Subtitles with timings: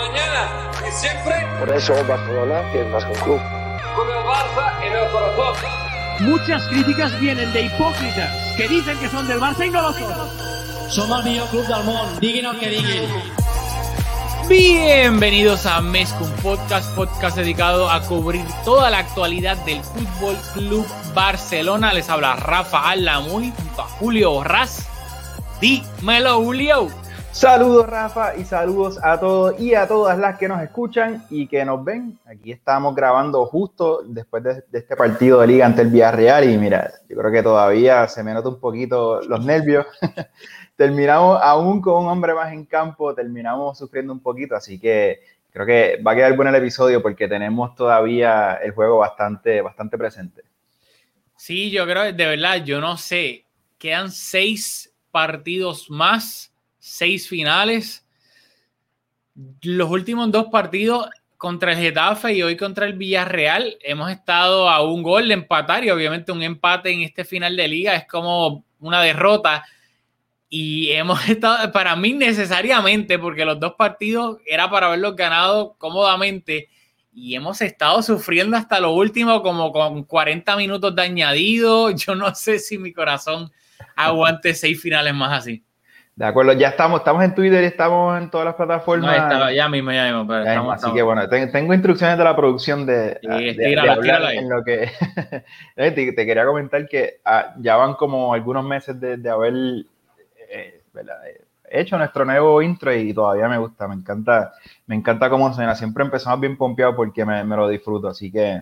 [0.00, 1.34] mañana y siempre.
[1.58, 3.40] Por eso Barcelona es más que un club.
[3.96, 5.54] Con el Barça en el corazón.
[6.20, 10.12] Muchas críticas vienen de hipócritas que dicen que son del Barça y no lo son.
[10.90, 13.08] Som el millor club del diguin el que diguin.
[14.48, 21.92] Bienvenidos a Mezcum Podcast, podcast dedicado a cubrir toda la actualidad del Fútbol Club Barcelona.
[21.92, 24.88] Les habla Rafa Alamuy junto a Julio Borrás.
[25.60, 26.88] Dímelo, Julio.
[27.32, 31.64] Saludos Rafa y saludos a todos y a todas las que nos escuchan y que
[31.64, 32.18] nos ven.
[32.26, 36.92] Aquí estamos grabando justo después de, este partido de liga ante el Villarreal y mira,
[37.08, 39.86] yo creo que todavía se me nota un poquito los nervios.
[40.76, 45.20] terminamos aún con un hombre más en campo, terminamos sufriendo un poquito, así que
[45.50, 49.96] creo que va a quedar bueno el episodio porque tenemos todavía el juego bastante, bastante
[49.96, 50.42] presente.
[51.36, 53.46] Sí, yo creo, de verdad, yo no sé,
[53.78, 56.49] quedan seis partidos más
[56.90, 58.04] seis finales.
[59.62, 64.82] Los últimos dos partidos contra el Getafe y hoy contra el Villarreal hemos estado a
[64.82, 68.64] un gol de empatar y obviamente un empate en este final de liga es como
[68.80, 69.64] una derrota.
[70.48, 76.68] Y hemos estado para mí necesariamente porque los dos partidos era para haberlos ganado cómodamente
[77.12, 81.90] y hemos estado sufriendo hasta lo último como con 40 minutos de añadido.
[81.96, 83.52] Yo no sé si mi corazón
[83.94, 85.64] aguante seis finales más así
[86.20, 89.16] de acuerdo, ya estamos, estamos en Twitter estamos en todas las plataformas.
[89.16, 90.26] No, estaba, ya mismo, ya mismo.
[90.26, 90.96] Pero ya estamos, así estamos.
[90.96, 94.62] que bueno, tengo instrucciones de la producción de, sí, de, tírala, de hablar en lo
[94.62, 94.90] que
[95.76, 99.54] te, te, quería comentar que ah, ya van como algunos meses de, de haber
[100.50, 100.82] eh,
[101.70, 104.52] hecho nuestro nuevo intro y todavía me gusta, me encanta,
[104.88, 105.74] me encanta cómo suena.
[105.74, 108.60] Siempre empezamos bien pompeado porque me, me lo disfruto, así que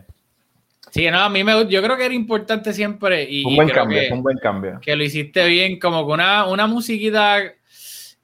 [0.90, 3.82] Sí, no, a mí me yo creo que era importante siempre y, un buen creo
[3.82, 4.80] cambio, que, un buen cambio.
[4.80, 7.54] Que lo hiciste bien, como con una, una musiquita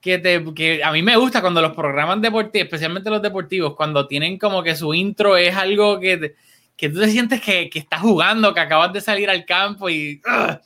[0.01, 4.07] que, te, que a mí me gusta cuando los programas deportivos, especialmente los deportivos, cuando
[4.07, 6.35] tienen como que su intro es algo que, te,
[6.77, 10.21] que tú te sientes que, que, estás jugando, que acabas de salir al campo y
[10.27, 10.57] uh,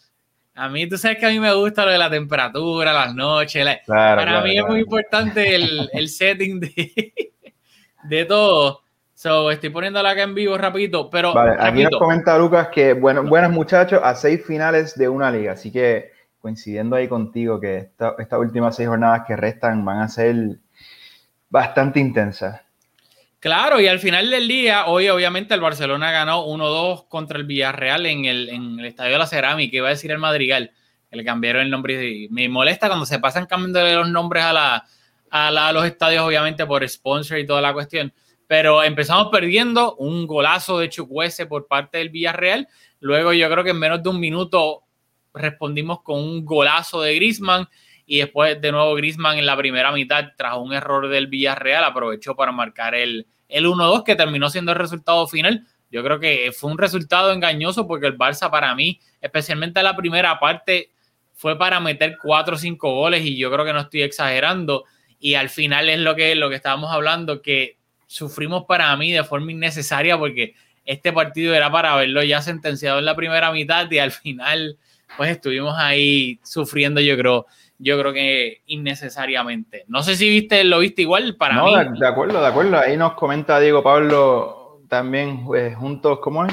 [0.55, 3.65] a mí, tú sabes que a mí me gusta lo de la temperatura, las noches,
[3.65, 4.67] la, claro, para claro, mí claro.
[4.67, 7.12] es muy importante el, el setting de,
[8.05, 8.83] de todo.
[9.19, 11.67] So, estoy poniéndola acá en vivo rapidito, pero vale, rapidito.
[11.67, 15.73] aquí nos comenta Lucas que bueno, buenos muchachos a seis finales de una liga, así
[15.73, 20.37] que coincidiendo ahí contigo que esta, estas últimas seis jornadas que restan van a ser
[21.51, 22.61] bastante intensas.
[23.41, 28.07] Claro, y al final del día, hoy obviamente el Barcelona ganó 1-2 contra el Villarreal
[28.07, 30.71] en el, en el Estadio de la Cerámica, iba a decir el Madrigal,
[31.11, 32.28] que le cambiaron el nombre.
[32.31, 34.84] Me molesta cuando se pasan cambiando los nombres a, la,
[35.28, 38.12] a, la, a los estadios, obviamente por sponsor y toda la cuestión.
[38.48, 42.66] Pero empezamos perdiendo un golazo de Chukwese por parte del Villarreal.
[42.98, 44.82] Luego yo creo que en menos de un minuto
[45.32, 47.69] respondimos con un golazo de Griezmann
[48.06, 52.34] y después de nuevo Griezmann en la primera mitad tras un error del Villarreal aprovechó
[52.34, 55.66] para marcar el, el 1-2 que terminó siendo el resultado final.
[55.91, 60.41] Yo creo que fue un resultado engañoso porque el Barça para mí, especialmente la primera
[60.41, 60.91] parte,
[61.34, 64.84] fue para meter 4 o 5 goles y yo creo que no estoy exagerando
[65.20, 67.78] y al final es lo que, lo que estábamos hablando, que
[68.09, 70.55] sufrimos para mí de forma innecesaria porque
[70.85, 74.77] este partido era para haberlo ya sentenciado en la primera mitad y al final
[75.17, 77.47] pues estuvimos ahí sufriendo yo creo
[77.79, 79.85] yo creo que innecesariamente.
[79.87, 81.77] No sé si viste, lo viste igual para no, mí.
[81.77, 82.77] De, de, acuerdo, de acuerdo.
[82.77, 86.53] Ahí nos comenta Diego Pablo también eh, juntos, ¿cómo es?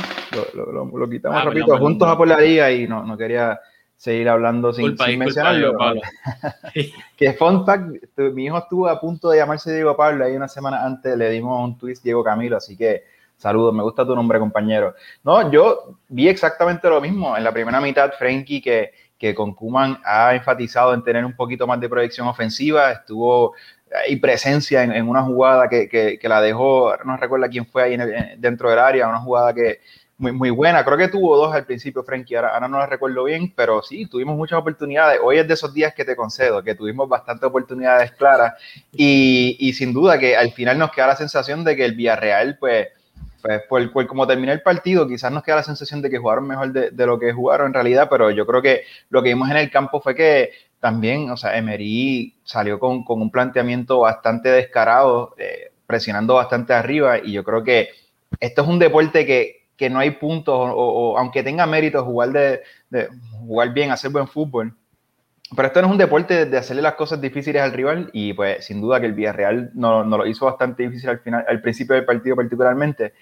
[0.54, 3.60] Lo, lo, lo quitamos ah, rapidito, juntos a por la liga y no, no quería
[3.96, 5.44] seguir hablando sin, culpa, sin culpa.
[5.78, 6.02] Pablo.
[7.18, 10.86] que fun fact, mi hijo estuvo a punto de llamarse Diego Pablo, ahí una semana
[10.86, 13.04] antes le dimos un twist Diego Camilo, así que
[13.38, 14.96] saludos, me gusta tu nombre, compañero.
[15.24, 20.00] No, yo vi exactamente lo mismo en la primera mitad, Frenkie, que, que con Kuman
[20.04, 23.54] ha enfatizado en tener un poquito más de proyección ofensiva, estuvo
[24.08, 27.84] y presencia en, en una jugada que, que, que, la dejó, no recuerdo quién fue
[27.84, 29.80] ahí en el, dentro del área, una jugada que
[30.18, 30.84] muy, muy buena.
[30.86, 34.06] Creo que tuvo dos al principio, Frankie, ahora, ahora no la recuerdo bien, pero sí,
[34.06, 35.20] tuvimos muchas oportunidades.
[35.22, 38.54] Hoy es de esos días que te concedo, que tuvimos bastantes oportunidades claras
[38.92, 42.58] y, y sin duda que al final nos queda la sensación de que el Villarreal,
[42.58, 42.88] pues,
[43.42, 46.48] pues por, por, como terminó el partido, quizás nos queda la sensación de que jugaron
[46.48, 49.50] mejor de, de, lo que jugaron en realidad, pero yo creo que lo que vimos
[49.50, 54.50] en el campo fue que también, o sea, Emery salió con, con un planteamiento bastante
[54.50, 57.90] descarado, eh, presionando bastante arriba, y yo creo que
[58.40, 62.62] esto es un deporte que, que no hay puntos, o, aunque tenga mérito jugar, de,
[63.40, 64.74] jugar bien, hacer buen fútbol,
[65.56, 68.66] pero esto no es un deporte de hacerle las cosas difíciles al rival y pues
[68.66, 71.96] sin duda que el Villarreal no, no lo hizo bastante difícil al final, al principio
[71.96, 73.14] del partido particularmente.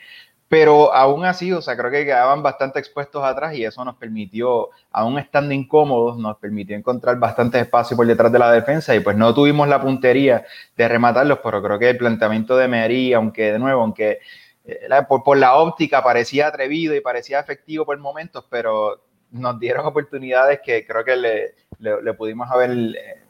[0.47, 4.69] pero aún así, o sea, creo que quedaban bastante expuestos atrás y eso nos permitió,
[4.91, 9.17] aún estando incómodos, nos permitió encontrar bastante espacio por detrás de la defensa y pues
[9.17, 10.45] no tuvimos la puntería
[10.77, 14.19] de rematarlos, pero creo que el planteamiento de Meri, aunque de nuevo, aunque
[14.65, 20.61] eh, por, la óptica parecía atrevido y parecía efectivo por momentos, pero nos dieron oportunidades
[20.63, 23.23] que creo que le, le, pudimos haber eh,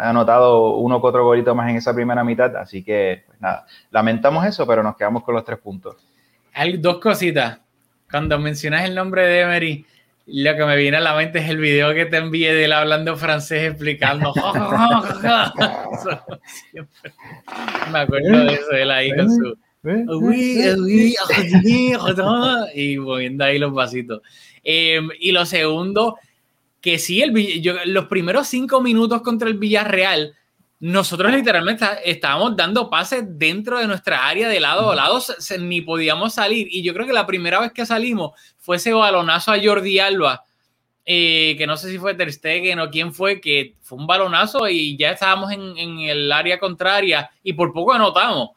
[0.00, 4.44] anotado uno que otro golito más en esa primera mitad, así que pues nada, lamentamos
[4.44, 5.96] eso, pero nos quedamos con los tres puntos.
[6.78, 7.60] Dos cositas.
[8.10, 9.86] Cuando mencionas el nombre de Emery,
[10.26, 12.72] lo que me viene a la mente es el video que te envié de él
[12.72, 14.32] hablando francés explicando.
[17.92, 19.56] me acuerdo de eso, él ahí con su.
[22.74, 24.22] Y moviendo ahí los vasitos.
[24.62, 26.16] Em, y lo segundo,
[26.80, 27.32] que sí, el,
[27.86, 30.34] los primeros cinco minutos contra el Villarreal
[30.78, 35.20] nosotros literalmente estábamos dando pases dentro de nuestra área de lado a lado,
[35.58, 36.68] ni podíamos salir.
[36.70, 40.44] Y yo creo que la primera vez que salimos fue ese balonazo a Jordi Alba,
[41.06, 44.68] eh, que no sé si fue Ter Stegen o quién fue, que fue un balonazo
[44.68, 48.50] y ya estábamos en, el área contraria y por poco anotamos,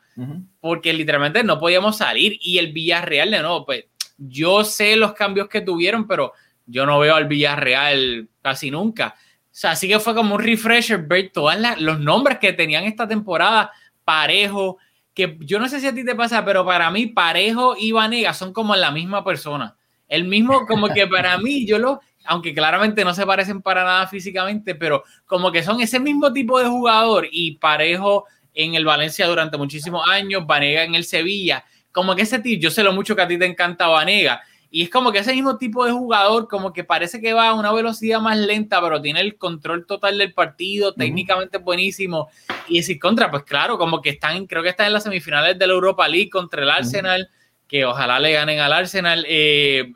[0.59, 2.37] porque literalmente no podíamos salir.
[2.41, 3.85] Y el Villarreal, de nuevo, pues
[4.17, 6.33] yo sé los cambios que tuvieron, pero
[6.65, 9.15] yo no veo al Villarreal casi nunca.
[9.17, 13.07] O sea, así que fue como un refresher ver todos los nombres que tenían esta
[13.07, 13.71] temporada,
[14.03, 14.77] Parejo,
[15.13, 18.33] que yo no sé si a ti te pasa, pero para mí Parejo y Vanega
[18.33, 19.75] son como la misma persona.
[20.07, 24.07] El mismo, como que para mí, yo lo, aunque claramente no se parecen para nada
[24.07, 29.27] físicamente, pero como que son ese mismo tipo de jugador y Parejo en el Valencia
[29.27, 33.15] durante muchísimos años, Vanega en el Sevilla, como que ese tipo, yo sé lo mucho
[33.15, 34.41] que a ti te encanta Vanega,
[34.71, 37.53] y es como que ese mismo tipo de jugador, como que parece que va a
[37.55, 42.29] una velocidad más lenta, pero tiene el control total del partido, técnicamente buenísimo.
[42.67, 45.65] Y decir contra, pues claro, como que están, creo que están en las semifinales de
[45.65, 47.29] la Europa League contra el Arsenal,
[47.67, 49.25] que ojalá le ganen al Arsenal.
[49.27, 49.91] Eh,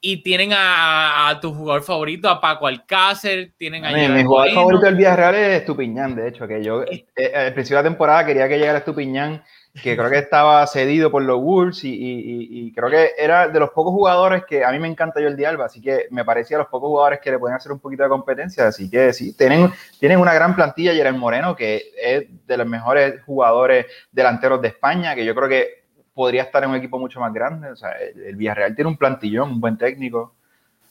[0.00, 3.90] y tienen a, tu jugador favorito, a Paco Alcácer, tienen a...
[3.90, 7.78] Mi, jugador favorito del Villarreal es Estupiñán, de hecho, que yo eh, eh, al principio
[7.78, 9.42] de la temporada quería que llegara Estupiñán
[9.82, 13.92] que creo que estaba cedido por los Wolves y, creo que era de los pocos
[13.92, 16.88] jugadores que a mí me encanta yo el Alba, así que me parecía los pocos
[16.88, 20.34] jugadores que le pueden hacer un poquito de competencia, así que sí, tienen, tienen una
[20.34, 25.34] gran plantilla, el Moreno, que es de los mejores jugadores delanteros de España, que yo
[25.34, 25.85] creo que
[26.16, 29.50] podría estar en un equipo mucho más grande, o sea, el, Villarreal tiene un plantillón,
[29.50, 30.34] un buen técnico.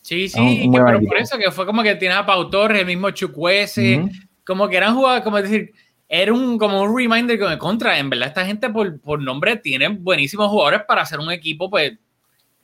[0.04, 3.10] Sí, sí, pero por eso que fue como que tiene a Pau Torres, el mismo
[3.10, 4.08] Chukwese,
[4.46, 5.74] como que eran jugadores, como decir,
[6.08, 7.98] era un, como un reminder que me contra.
[7.98, 11.94] En verdad, esta gente por, por nombre tiene buenísimos jugadores para hacer un equipo pues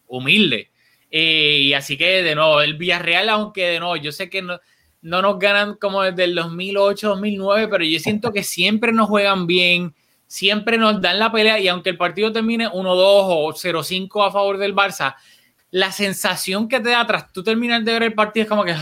[0.06, 0.70] humilde.
[1.10, 4.60] Eh, y así que de nuevo, el Villarreal, aunque de nuevo, yo sé que no,
[5.02, 9.48] no nos ganan como desde el 2008, 2009, pero yo siento que siempre nos juegan
[9.48, 9.96] bien,
[10.32, 14.58] siempre nos dan la pelea y aunque el partido termine 1-2 o 0-5 a favor
[14.58, 15.16] del Barça,
[15.72, 18.74] la sensación que te da tras tú terminar de ver el partido es como que,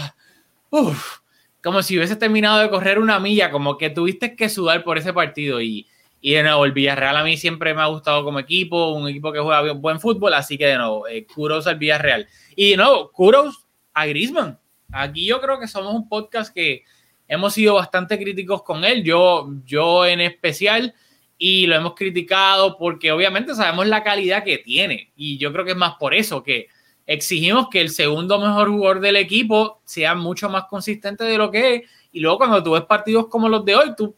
[0.69, 1.22] uff,
[1.63, 5.12] como si hubieses terminado de correr una milla, como que tuviste que sudar por ese
[5.12, 5.60] partido.
[5.60, 5.88] Y,
[6.22, 9.31] y de nuevo, el Villarreal a mí siempre me ha gustado como equipo, un equipo
[9.31, 12.28] que juega bien, buen fútbol, así que de nuevo, eh, kudos al Villarreal.
[12.56, 13.66] Y de nuevo, kudos
[13.96, 14.60] a Grisman.
[14.92, 16.84] Aquí yo creo que somos un podcast que
[17.28, 20.94] hemos sido bastante críticos con él, yo, yo en especial,
[21.41, 25.12] y lo hemos criticado porque obviamente sabemos la calidad que tiene.
[25.15, 26.68] Y yo creo que es más por eso que
[27.07, 31.75] exigimos que el segundo mejor jugador del equipo sea mucho más consistente de lo que
[31.75, 31.81] es.
[32.12, 34.13] Y luego cuando tú ves partidos como los de hoy, tú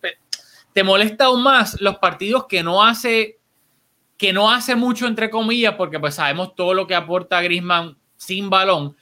[0.74, 3.38] te molesta aún más los partidos que no hace
[4.18, 8.52] que no hace mucho entre comillas, porque pues sabemos todo lo que aporta Grisman sin
[8.52, 8.96] balón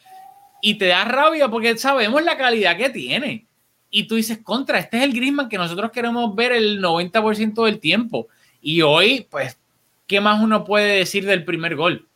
[0.62, 3.49] y te da rabia porque sabemos la calidad que tiene.
[3.90, 7.80] Y tú dices, contra, este es el Grisman que nosotros queremos ver el 90% del
[7.80, 8.28] tiempo.
[8.62, 9.58] Y hoy, pues,
[10.08, 12.10] ¿qué más uno puede decir del primer gol?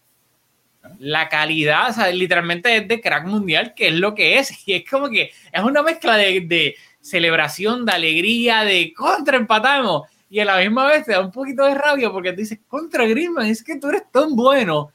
[0.99, 4.53] la calidad, o sea, literalmente es de crack mundial, que es lo que es.
[4.65, 10.03] Y es como que es una mezcla de, celebración, de alegría, de contra empatamos.
[10.29, 13.05] Y a la misma vez te da un poquito de rabia porque te dices, contra
[13.05, 14.91] Griezmann, es que tú eres tan bueno.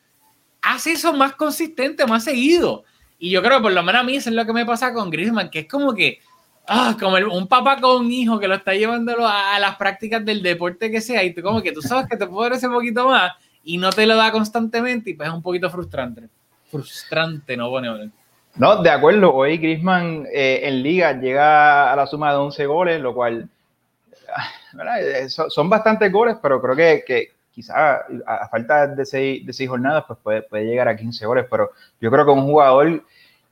[0.63, 2.85] Haz eso más consistente, más seguido.
[3.19, 4.93] Y yo creo que por lo menos a mí eso es lo que me pasa
[4.93, 6.21] con Griezmann, que es como que,
[6.69, 10.43] ah, como un papá con un hijo que lo está llevándolo a, las prácticas del
[10.43, 13.07] deporte que sea, y tú como que tú sabes que te puedo dar ese poquito
[13.07, 13.33] más,
[13.65, 16.29] y no te lo da constantemente y pues es un poquito frustrante.
[16.71, 17.71] Frustrante, ¿no?
[17.71, 18.11] Bueno,
[18.59, 19.33] no, de acuerdo.
[19.33, 23.49] Hoy Grisman eh, en liga llega a la suma de 11 goles, lo cual
[25.01, 29.69] eh, son bastantes goles, pero creo que, que quizá a, falta de seis, de seis
[29.69, 31.47] jornadas pues puede, puede, llegar a 15 goles.
[31.49, 31.71] Pero
[32.01, 33.05] yo creo que un jugador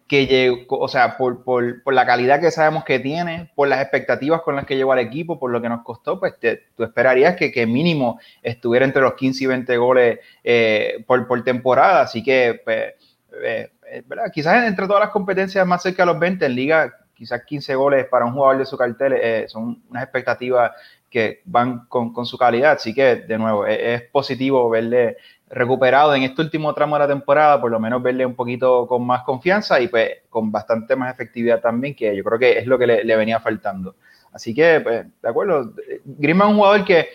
[0.08, 3.80] que llegó, o sea, por, por, por, la calidad que sabemos que tiene, por las
[3.80, 6.34] expectativas con las que llegó al equipo, por lo que nos costó, pues
[6.76, 11.42] tú esperarías que, que, mínimo estuviera entre los 15 y 20 goles eh, por, por,
[11.42, 12.02] temporada.
[12.02, 12.94] Así que, pues,
[13.42, 14.30] eh, eh, ¿verdad?
[14.32, 18.06] quizás entre todas las competencias más cerca de los 20 en liga, quizás 15 goles
[18.06, 20.70] para un jugador de su cartel eh, son unas expectativas
[21.10, 22.72] que van con, con, su calidad.
[22.72, 25.16] Así que, de nuevo, es, es positivo verle
[25.48, 29.06] recuperado en este último tramo de la temporada, por lo menos verle un poquito con
[29.06, 32.78] más confianza y pues con bastante más efectividad también, que yo creo que es lo
[32.78, 33.96] que le, le venía faltando.
[34.32, 35.72] Así que, pues, de acuerdo,
[36.04, 37.08] Griezmann es un jugador que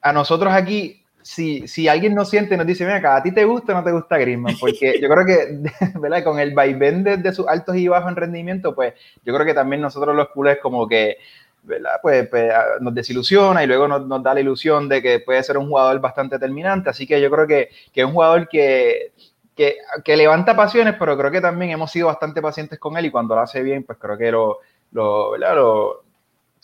[0.00, 3.72] a nosotros aquí, si, si alguien nos siente, nos dice, mira, ¿a ti te gusta
[3.72, 4.56] o no te gusta Griezmann?
[4.58, 6.24] Porque yo creo que, ¿verdad?
[6.24, 9.54] Con el vaivén de, de sus altos y bajos en rendimiento, pues yo creo que
[9.54, 11.18] también nosotros los culés como que
[11.64, 11.98] ¿verdad?
[12.02, 15.68] Pues, pues, nos desilusiona y luego nos, da la ilusión de que puede ser un
[15.68, 16.90] jugador bastante determinante.
[16.90, 19.12] Así que yo creo que, que es un jugador que,
[19.56, 23.10] que, que, levanta pasiones, pero creo que también hemos sido bastante pacientes con él y
[23.10, 24.58] cuando lo hace bien, pues creo que lo,
[24.92, 26.04] lo, lo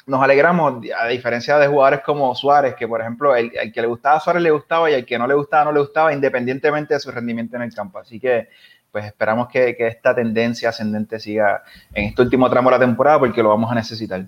[0.07, 4.21] nos alegramos, a diferencia de jugadores como Suárez, que por ejemplo, el, que le gustaba
[4.21, 7.11] Suárez le gustaba y el que no le gustaba no le gustaba, independientemente de su
[7.11, 7.99] rendimiento en el campo.
[7.99, 8.49] Así que
[8.91, 11.63] pues esperamos que, que, esta tendencia ascendente siga
[11.95, 14.25] en este último tramo de la temporada porque lo vamos a necesitar.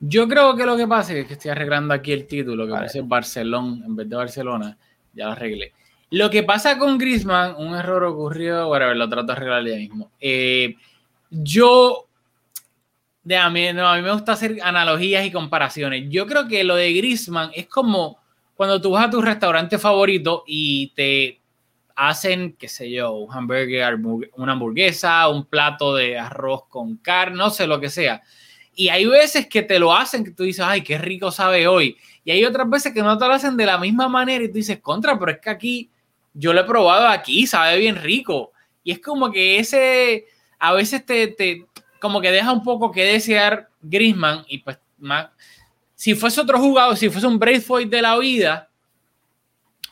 [0.00, 2.82] Yo creo que lo que pasa es que estoy arreglando aquí el título, que vale.
[2.82, 4.76] parece Barcelona en vez de Barcelona,
[5.12, 5.72] ya lo arreglé.
[6.10, 10.10] Lo que pasa con Griezmann, un error ocurrió, bueno, lo trato de arreglar ya mismo.
[10.20, 10.76] Eh,
[11.30, 12.06] yo,
[13.22, 16.04] de, a, mí, no, a mí me gusta hacer analogías y comparaciones.
[16.10, 18.18] Yo creo que lo de Griezmann es como
[18.54, 21.40] cuando tú vas a tu restaurante favorito y te
[21.96, 23.96] hacen, qué sé yo, un hamburger,
[24.36, 28.22] una hamburguesa, un plato de arroz con carne, no sé lo que sea.
[28.74, 31.96] Y hay veces que te lo hacen que tú dices, ay, qué rico sabe hoy.
[32.24, 34.54] Y hay otras veces que no te lo hacen de la misma manera y tú
[34.54, 35.90] dices, contra, pero es que aquí
[36.32, 38.52] yo lo he probado aquí, sabe bien rico.
[38.82, 40.26] Y es como que ese,
[40.58, 41.66] a veces te, te
[42.00, 45.28] como que deja un poco que desear Grisman y pues más,
[45.94, 48.68] si fuese otro jugador, si fuese un Braithwaite de la vida,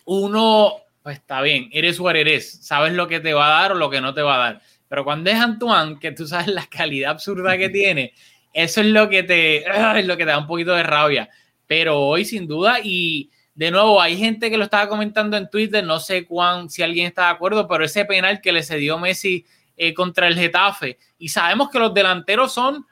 [0.05, 3.75] uno pues está bien, eres o eres, sabes lo que te va a dar o
[3.75, 4.63] lo que no te va a dar.
[4.89, 8.13] Pero cuando es Antoine, que tú sabes la calidad absurda que tiene,
[8.53, 9.65] eso es lo que te,
[9.99, 11.29] es lo que te da un poquito de rabia.
[11.67, 15.83] Pero hoy, sin duda, y de nuevo, hay gente que lo estaba comentando en Twitter,
[15.83, 19.47] no sé cuán, si alguien está de acuerdo, pero ese penal que le cedió Messi
[19.77, 22.87] eh, contra el Getafe, y sabemos que los delanteros son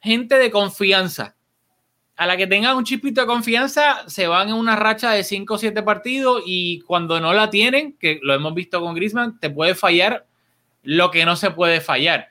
[0.00, 1.37] gente de confianza
[2.18, 5.54] a la que tengan un chispito de confianza, se van en una racha de 5
[5.54, 9.50] o 7 partidos y cuando no la tienen, que lo hemos visto con Griezmann, te
[9.50, 10.26] puede fallar
[10.82, 12.26] lo que no se puede fallar.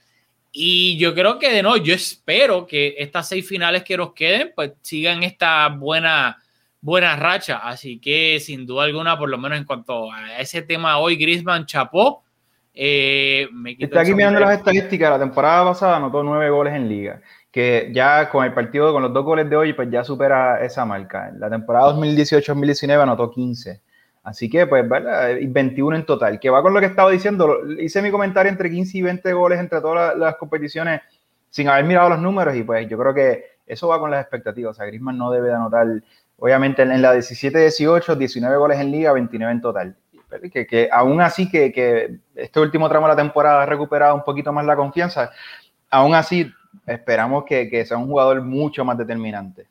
[0.51, 4.51] Y yo creo que de no, yo espero que estas seis finales que nos queden,
[4.53, 6.37] pues sigan esta buena,
[6.81, 7.59] buena racha.
[7.59, 11.65] Así que sin duda alguna, por lo menos en cuanto a ese tema hoy, Griezmann
[11.65, 12.25] chapó.
[12.73, 15.11] Eh, me Está aquí mirando las estadísticas.
[15.11, 19.13] La temporada pasada anotó nueve goles en liga que ya con el partido, con los
[19.13, 21.29] dos goles de hoy, pues ya supera esa marca.
[21.29, 23.81] En la temporada 2018-2019 anotó 15.
[24.27, 25.37] Así que, pues, ¿verdad?
[25.41, 27.61] 21 en total, que va con lo que estaba diciendo.
[27.79, 31.01] Hice mi comentario entre 15 y 20 goles entre todas las, competiciones
[31.49, 34.71] sin haber mirado los números y pues yo creo que eso va con las expectativas.
[34.71, 35.87] O sea, Griezmann no debe de anotar,
[36.37, 39.95] obviamente en la 17-18, 19 goles en liga, 29 en total.
[40.51, 44.25] Que, que aún así que, que, este último tramo de la temporada ha recuperado un
[44.25, 45.31] poquito más la confianza,
[45.89, 46.51] aún así
[46.85, 49.67] esperamos que, que, sea un jugador mucho más determinante.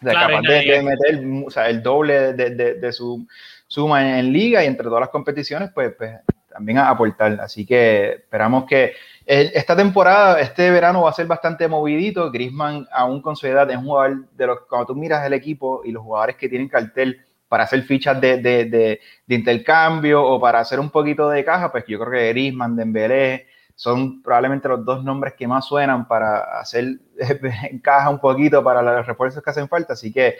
[0.00, 3.26] O sea, claro, capaz de, de, meter o sea, el doble de, de, de, su
[3.66, 6.20] suma en, en, liga y entre todas las competiciones, pues, pues
[6.56, 7.38] también a aportar.
[7.40, 8.94] Así que esperamos que
[9.26, 12.30] esta temporada, este verano va a ser bastante movidito.
[12.30, 15.82] Grisman, aún con su edad, es un jugador de los cuando tú miras el equipo
[15.84, 20.40] y los jugadores que tienen cartel para hacer fichas de, de, de, de intercambio o
[20.40, 23.46] para hacer un poquito de caja, pues yo creo que Grisman, Dembélé,
[23.76, 26.98] son probablemente los dos nombres que más suenan para hacer
[27.70, 29.92] encaja un poquito para los refuerzos que hacen falta.
[29.92, 30.36] Así que,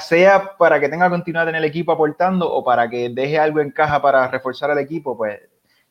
[0.00, 3.70] sea para que tenga continuidad en el equipo aportando o para que deje algo en
[3.70, 5.38] caja para reforzar al equipo, pues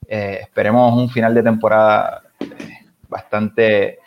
[0.07, 2.47] eh, esperemos un final de temporada eh,
[3.07, 3.99] bastante,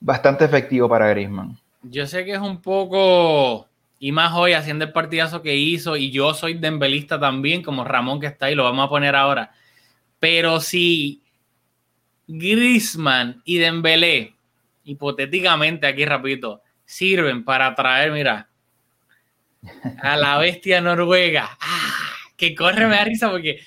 [0.00, 1.58] bastante efectivo para Griezmann.
[1.82, 3.68] Yo sé que es un poco,
[3.98, 8.18] y más hoy haciendo el partidazo que hizo, y yo soy dembelista también, como Ramón
[8.18, 9.50] que está ahí, lo vamos a poner ahora.
[10.20, 11.21] Pero si
[12.26, 14.34] Grisman y Dembélé,
[14.84, 18.48] hipotéticamente aquí rapidito, sirven para traer, mira,
[20.02, 21.98] a la bestia noruega, ¡Ah!
[22.36, 23.60] que corre me da risa porque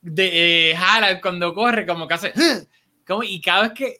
[0.00, 2.32] de, eh, Harald cuando corre como que hace,
[3.06, 3.96] como, y cada vez que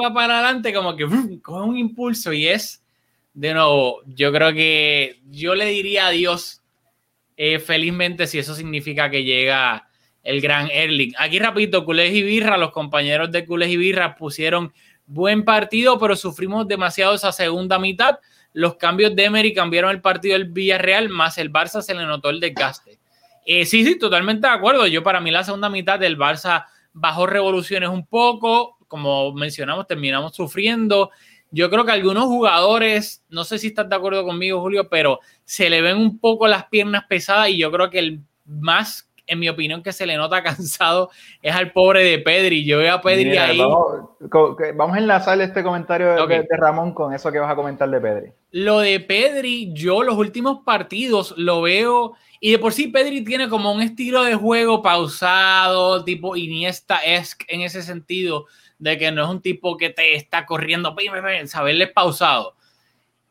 [0.00, 1.06] va para adelante como que
[1.42, 2.82] coge un impulso y es,
[3.32, 6.62] de nuevo, yo creo que yo le diría adiós
[7.36, 9.83] eh, felizmente si eso significa que llega
[10.24, 11.12] el gran Erling.
[11.18, 14.72] Aquí rapidito, Culés y Birra, los compañeros de Culés y Birra pusieron
[15.06, 18.18] buen partido, pero sufrimos demasiado esa segunda mitad.
[18.54, 22.30] Los cambios de Emery cambiaron el partido del Villarreal, más el Barça se le notó
[22.30, 22.98] el desgaste.
[23.44, 24.86] Eh, sí, sí, totalmente de acuerdo.
[24.86, 26.64] Yo para mí la segunda mitad del Barça
[26.94, 31.10] bajó revoluciones un poco, como mencionamos, terminamos sufriendo.
[31.50, 35.68] Yo creo que algunos jugadores, no sé si estás de acuerdo conmigo, Julio, pero se
[35.68, 39.48] le ven un poco las piernas pesadas y yo creo que el más, en mi
[39.48, 41.10] opinión, que se le nota cansado
[41.42, 42.64] es al pobre de Pedri.
[42.64, 43.58] Yo veo a Pedri Mira, ahí.
[43.58, 46.28] Vamos, a enlazar este comentario de, Ok.
[46.28, 48.32] de- de Ramón con eso que vas a comentar de Pedri.
[48.50, 52.14] Lo de Pedri, yo los últimos partidos lo veo.
[52.40, 57.62] Y de por sí Pedri tiene como un estilo de juego pausado, tipo Iniesta-esque en
[57.62, 58.46] ese sentido,
[58.78, 60.94] de que no es un tipo que te está corriendo,
[61.46, 62.54] saberle pausado.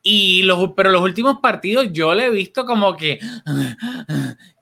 [0.06, 3.18] Y los, pero los últimos partidos yo le he visto como que,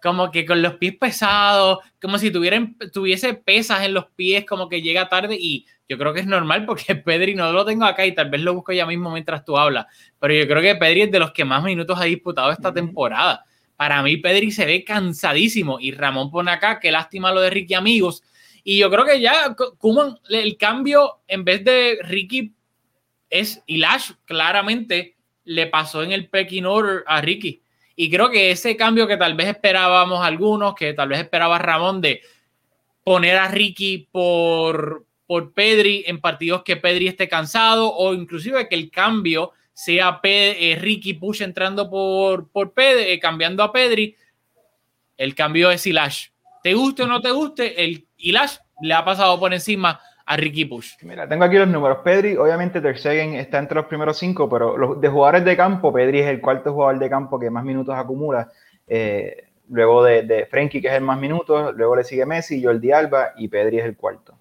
[0.01, 4.69] como que con los pies pesados, como si tuvieran, tuviese pesas en los pies, como
[4.69, 8.07] que llega tarde y yo creo que es normal porque Pedri no lo tengo acá
[8.07, 9.87] y tal vez lo busco ya mismo mientras tú hablas,
[10.21, 13.45] pero yo creo que Pedri es de los que más minutos ha disputado esta temporada.
[13.75, 17.75] Para mí Pedri se ve cansadísimo y Ramón pone acá, qué lástima lo de Ricky
[17.75, 18.23] Amigos.
[18.63, 22.55] Y yo creo que ya Kuman, el cambio en vez de Ricky
[23.29, 27.63] es Ilash, claramente le pasó en el pecking order a Ricky.
[27.97, 32.01] Y creo que ese cambio que tal vez esperábamos algunos, que tal vez esperaba Ramón
[32.01, 32.23] de
[33.05, 38.75] poner a Ricky por, por Pedri en partidos que Pedri esté cansado o inclusive que
[38.75, 44.17] el cambio sea eh, Ricky Push entrando por, por Pedri, eh, cambiando a Pedri,
[45.17, 46.29] el cambio es Ilash.
[46.63, 50.65] Te guste o no te guste, el Ilash le ha pasado por encima a Ricky
[50.65, 50.95] Push.
[51.03, 51.99] Mira, tengo aquí los números.
[52.05, 55.93] Pedri, obviamente Ter Stegen está entre los primeros cinco, pero los, de jugadores de campo,
[55.93, 58.51] Pedri es el cuarto jugador de campo que más minutos acumula.
[58.87, 62.93] Eh, luego de, de Frenkie, que es el más minutos, luego le sigue Messi, Jordi
[62.93, 64.35] Alba y Pedri es el cuarto.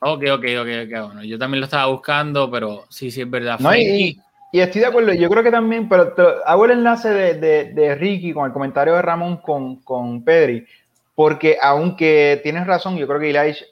[0.00, 1.06] Ok, ok, ok, ok.
[1.06, 3.58] Bueno, yo también lo estaba buscando, pero sí, sí es verdad.
[3.58, 4.20] No, y,
[4.52, 7.94] estoy de acuerdo, yo creo que también, pero te- hago el enlace de, de- de
[7.94, 10.66] Ricky con el comentario de Ramón con, con Pedri,
[11.14, 13.66] porque aunque tienes razón, yo creo que Ilaish eh,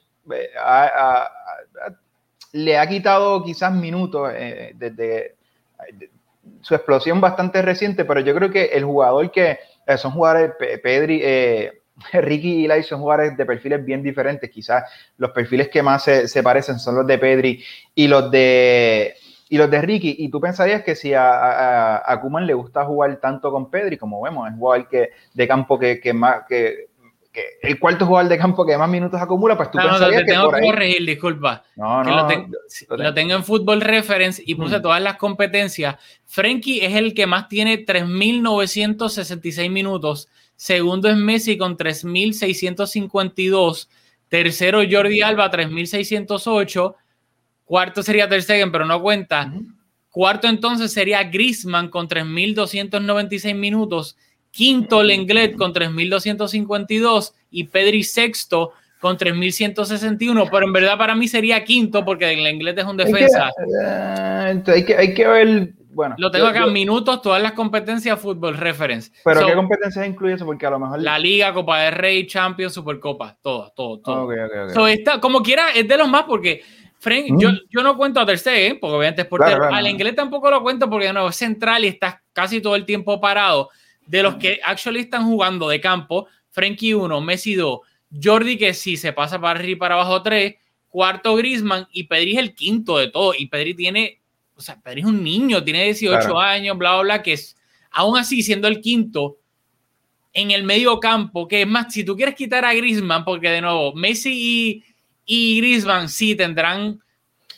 [0.58, 1.30] ha-
[2.52, 5.36] le ha quitado quizás minutos eh, desde
[5.92, 6.10] de-
[6.60, 10.78] su explosión bastante reciente, pero yo creo que el jugador que eh, son jugadores, Pe-
[10.78, 11.72] Pedri, eh,
[12.12, 14.84] Ricky y Ilaish son jugadores de perfiles bien diferentes, quizás
[15.18, 17.62] los perfiles que más se, parecen son los de Pedri
[17.94, 19.14] y los de
[19.48, 23.14] y los de Ricky, y tú pensarías que si a, a, Koeman le gusta jugar
[23.20, 26.88] tanto con Pedri, como vemos, es jugador que, de campo que, que más, que,
[27.32, 30.20] que el cuarto jugador de campo que más minutos acumula, pues tú No, no, pensarías
[30.20, 30.66] te que tengo por que ahí...
[30.70, 31.64] corregir, disculpa.
[31.76, 32.52] No, que no, lo, ten-
[32.90, 34.82] lo lo tengo en Football Reference y puse Mm.
[34.82, 35.96] todas las competencias.
[36.26, 40.28] Frenkie es el que más tiene 3.966 minutos.
[40.56, 43.88] Segundo es Messi con 3.652.
[44.28, 46.94] Tercero Jordi Alba, 3.608.
[47.64, 49.50] Cuarto sería Ter Stegen, pero no cuenta.
[50.10, 54.16] Cuarto entonces sería Griezmann con 3.296 minutos.
[54.52, 60.48] Quinto Lenglet con 3.252 y Pedri sexto con 3.161.
[60.50, 63.48] Pero en verdad para mí sería quinto porque Lenglet es un Hay que- defensa.
[63.48, 66.14] eh, entonces hay, que, hay que ver, bueno.
[66.18, 69.10] Lo tengo yo- acá yo- en minutos, todas las competencias Football Reference.
[69.24, 70.44] pero So, ¿qué competencias incluye eso?
[70.46, 71.00] Porque a lo mejor...
[71.02, 74.24] la Liga, Copa del Rey, Champions, Supercopa, todo, todo, todo.
[74.24, 74.74] Ok, ok, ok.
[74.74, 76.62] So, esta- como quiera, es de los más porque
[76.98, 77.40] Frank, Mm.
[77.40, 79.48] yo, yo no cuento a Ter Stegen, porque obviamente es portero.
[79.56, 79.90] Claro, claro, Al no.
[79.90, 83.20] inglés tampoco lo cuento porque de nuevo es central y está casi todo el tiempo
[83.20, 83.70] parado.
[84.06, 87.80] De los que actually están jugando de campo, Frankie 1, Messi 2,
[88.22, 90.54] Jordi que sí se pasa para arriba y para abajo 3,
[90.88, 93.32] cuarto Griezmann y Pedri es el quinto de todo.
[93.38, 94.20] Y Pedri tiene,
[94.54, 96.38] o sea, Pedri es un niño, tiene 18 Claro.
[96.40, 97.56] años, bla, bla, bla, que es
[97.90, 99.38] aún así siendo el quinto
[100.34, 103.60] en el medio campo, que es más, si tú quieres quitar a Griezmann, porque de
[103.60, 104.84] nuevo, Messi y,
[105.26, 107.00] y Griezmann sí tendrán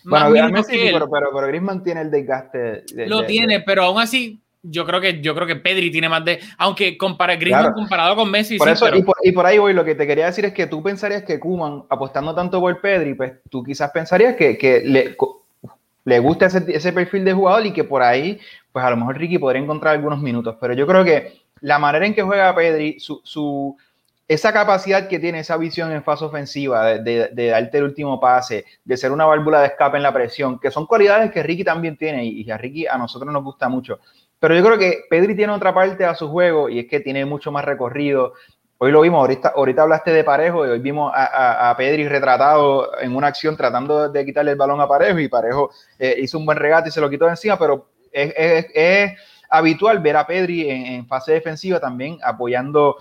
[0.04, 0.92] más Bueno, Messi, que él.
[0.94, 2.59] pero, pero, pero Griezmann tiene el desgaste.
[2.92, 5.90] de- lo de- tiene, de- pero aún así, yo creo que yo creo que Pedri
[5.90, 7.74] tiene más de, aunque compara Griezmann Claro.
[7.77, 9.94] comparado con Messi, Por sí, eso, pero- y, por, y por ahí voy, lo que
[9.94, 13.62] te quería decir es que tú pensarías que Kuman, apostando tanto por Pedri, pues tú
[13.62, 15.16] quizás pensarías que, que le,
[16.05, 18.38] le gusta ese, ese perfil de jugador y que por ahí,
[18.72, 20.57] pues a lo mejor Ricky podría encontrar algunos minutos.
[20.61, 23.77] Pero yo creo que la manera en que juega Pedri, su, su-
[24.27, 28.18] esa capacidad que tiene, esa visión en fase ofensiva, de, de- de darte el último
[28.18, 31.62] pase, de ser una válvula de escape en la presión, que son cualidades que Ricky
[31.62, 34.00] también tiene y, y a Ricky a nosotros nos gusta mucho.
[34.40, 37.25] Pero yo creo que Pedri tiene otra parte a su juego y es que tiene
[37.25, 38.35] mucho más recorrido.
[38.79, 43.01] Hoy lo vimos, ahorita, ahorita hablaste de Parejo y hoy vimos a, a- Pedri retratado
[43.01, 46.44] en una acción tratando de quitarle el balón a Parejo y Parejo eh, hizo un
[46.44, 49.12] buen regate y se lo quitó de encima, pero es, es- es
[49.49, 52.97] habitual ver a Pedri en fase defensiva también apoyando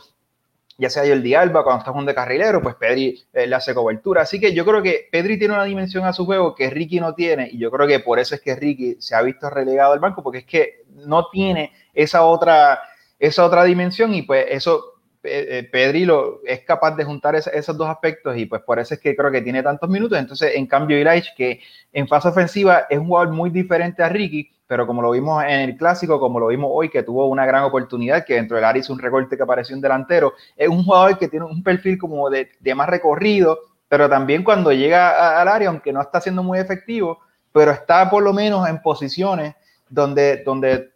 [0.77, 4.21] ya sea el Alba cuando está jugando de carrilero, pues Pedri eh, le hace cobertura.
[4.21, 7.13] Así que yo creo que Pedri tiene una dimensión a su juego que Ricky no
[7.13, 9.99] tiene y yo creo que por eso es que Ricky se ha visto relegado al
[9.99, 12.81] banco porque es que no tiene esa otra,
[13.19, 14.93] esa otra dimensión y pues eso
[15.25, 18.99] eh, Pedri lo, es capaz de juntar esos dos aspectos y pues por eso es
[18.99, 20.19] que creo que tiene tantos minutos.
[20.19, 21.62] Entonces, en cambio, Ilaich, que
[21.93, 25.60] en fase ofensiva es un jugador muy diferente a Ricky, pero como lo vimos en
[25.62, 28.80] el clásico, como lo vimos hoy, que tuvo una gran oportunidad, que dentro del área
[28.80, 32.30] hizo un recorte que apareció un delantero, es un jugador que tiene un perfil como
[32.30, 36.60] de, de más recorrido, pero también cuando llega al área, aunque no está siendo muy
[36.60, 37.19] efectivo,
[37.52, 39.56] pero está por lo menos en posiciones
[39.89, 40.93] donde, donde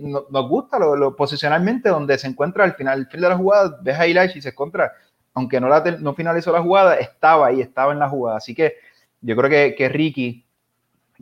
[0.00, 4.42] nos gusta lo, posicionalmente donde se encuentra al final, de la jugada, ves a y
[4.42, 4.92] se encuentra,
[5.34, 8.36] aunque no, la, no finalizó la jugada, estaba ahí, estaba en la jugada.
[8.36, 8.74] Así que
[9.20, 10.44] yo creo que, que Ricky,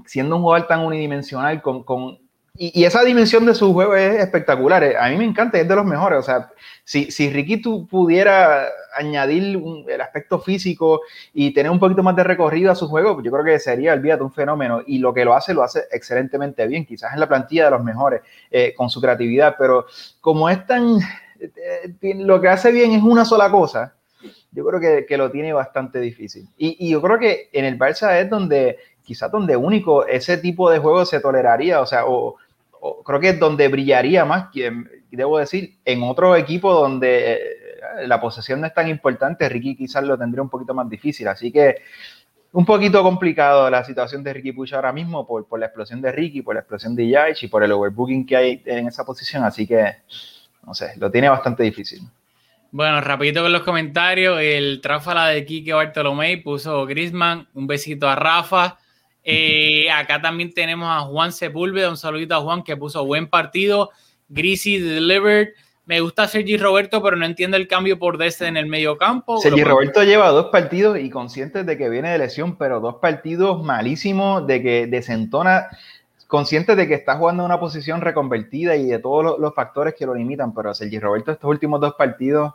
[0.06, 2.18] siendo un jugador tan unidimensional, con, con
[2.62, 4.84] y, esa dimensión de su juego es espectacular.
[4.98, 6.18] A mí me encanta, es de los mejores.
[6.18, 6.50] O sea,
[6.84, 11.00] si, si Ricky tú pudiera añadir el aspecto físico
[11.32, 14.14] y tener un poquito más de recorrido a su juego, yo creo que sería de
[14.20, 14.82] un fenómeno.
[14.86, 16.84] Y lo que lo hace, lo hace excelentemente bien.
[16.84, 19.54] Quizás en la plantilla de los mejores eh, con su creatividad.
[19.58, 19.86] Pero
[20.20, 20.98] como es tan.
[21.40, 23.94] Eh, lo que hace bien es una sola cosa.
[24.52, 26.46] Yo creo que, que lo tiene bastante difícil.
[26.58, 28.76] Y, y yo creo que en el Barça es donde
[29.10, 32.36] quizás donde único ese tipo de juego se toleraría, o sea, o,
[33.04, 34.50] creo que es donde brillaría más,
[35.10, 37.38] debo decir, en otro equipo donde eh,
[38.06, 41.50] la posesión no es tan importante, Ricky quizás lo tendría un poquito más difícil, así
[41.50, 41.78] que
[42.52, 46.12] un poquito complicado la situación de Ricky Puch ahora mismo por, por, la explosión de
[46.12, 49.42] Ricky, por la explosión de Yaich y por el overbooking que hay en esa posición,
[49.42, 49.96] así que,
[50.64, 52.02] no sé, lo tiene bastante difícil.
[52.70, 58.14] Bueno, rapidito con los comentarios, el tráfala de Kike Bartolomé puso Grisman, un besito a
[58.14, 58.78] Rafa,
[59.22, 63.90] eh, acá también tenemos a Juan Sepúlveda, un saludito a Juan que puso buen partido.
[64.28, 65.48] Greasy delivered.
[65.86, 69.40] Me gusta Sergi Roberto, pero no entiendo el cambio por Deste en el medio campo.
[69.40, 73.64] Sergi Roberto lleva dos partidos y consciente de que viene de lesión, pero dos partidos
[73.64, 75.66] malísimos, de que desentona,
[76.28, 80.06] consciente de que está jugando en una posición reconvertida y de todos los, factores que
[80.06, 82.54] lo limitan, pero Sergi Roberto estos últimos dos partidos,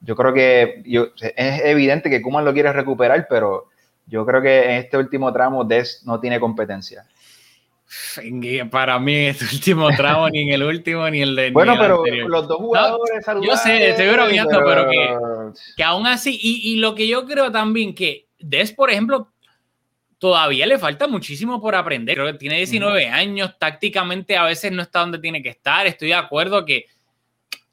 [0.00, 0.82] yo creo que
[1.20, 3.68] es evidente que Kuman lo quiere recuperar, pero
[4.06, 7.06] yo creo que en este último tramo Des no tiene competencia.
[8.70, 11.50] Para mí en este último tramo, ni en el último, ni el de.
[11.50, 15.16] Bueno, pero los dos jugadores Yo sé, estoy bromeando, pero, que,
[15.76, 19.28] que, aún así, y, y, lo que yo creo también, que Des, por ejemplo,
[20.18, 22.16] todavía le falta muchísimo por aprender.
[22.16, 25.86] Creo que tiene 19 años, tácticamente a veces no está donde tiene que estar.
[25.86, 26.86] Estoy de acuerdo que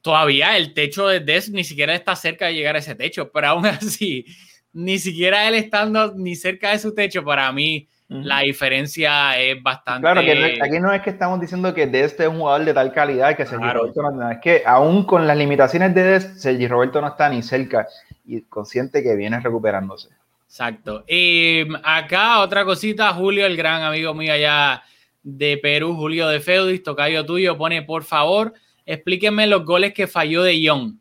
[0.02, 3.48] todavía el techo de Des ni siquiera está cerca de llegar a ese techo, pero
[3.48, 4.26] aún así
[4.74, 10.02] ni siquiera él estando ni cerca de su techo, para mí la diferencia es bastante.
[10.02, 12.92] Claro, que aquí no es que estamos diciendo que Des es un jugador de tal
[12.92, 17.00] calidad que Sergi Roberto no es que aún con las limitaciones de Des, Sergi Roberto
[17.00, 17.88] no está ni cerca
[18.26, 20.10] y consciente que viene recuperándose.
[20.46, 21.06] Exacto.
[21.08, 24.84] Y acá otra cosita, Julio, el gran amigo mío allá
[25.24, 28.54] de Perú, Julio de Feudis, tocayo tuyo, pone por favor,
[28.86, 30.96] explíquenme los goles que falló de Young.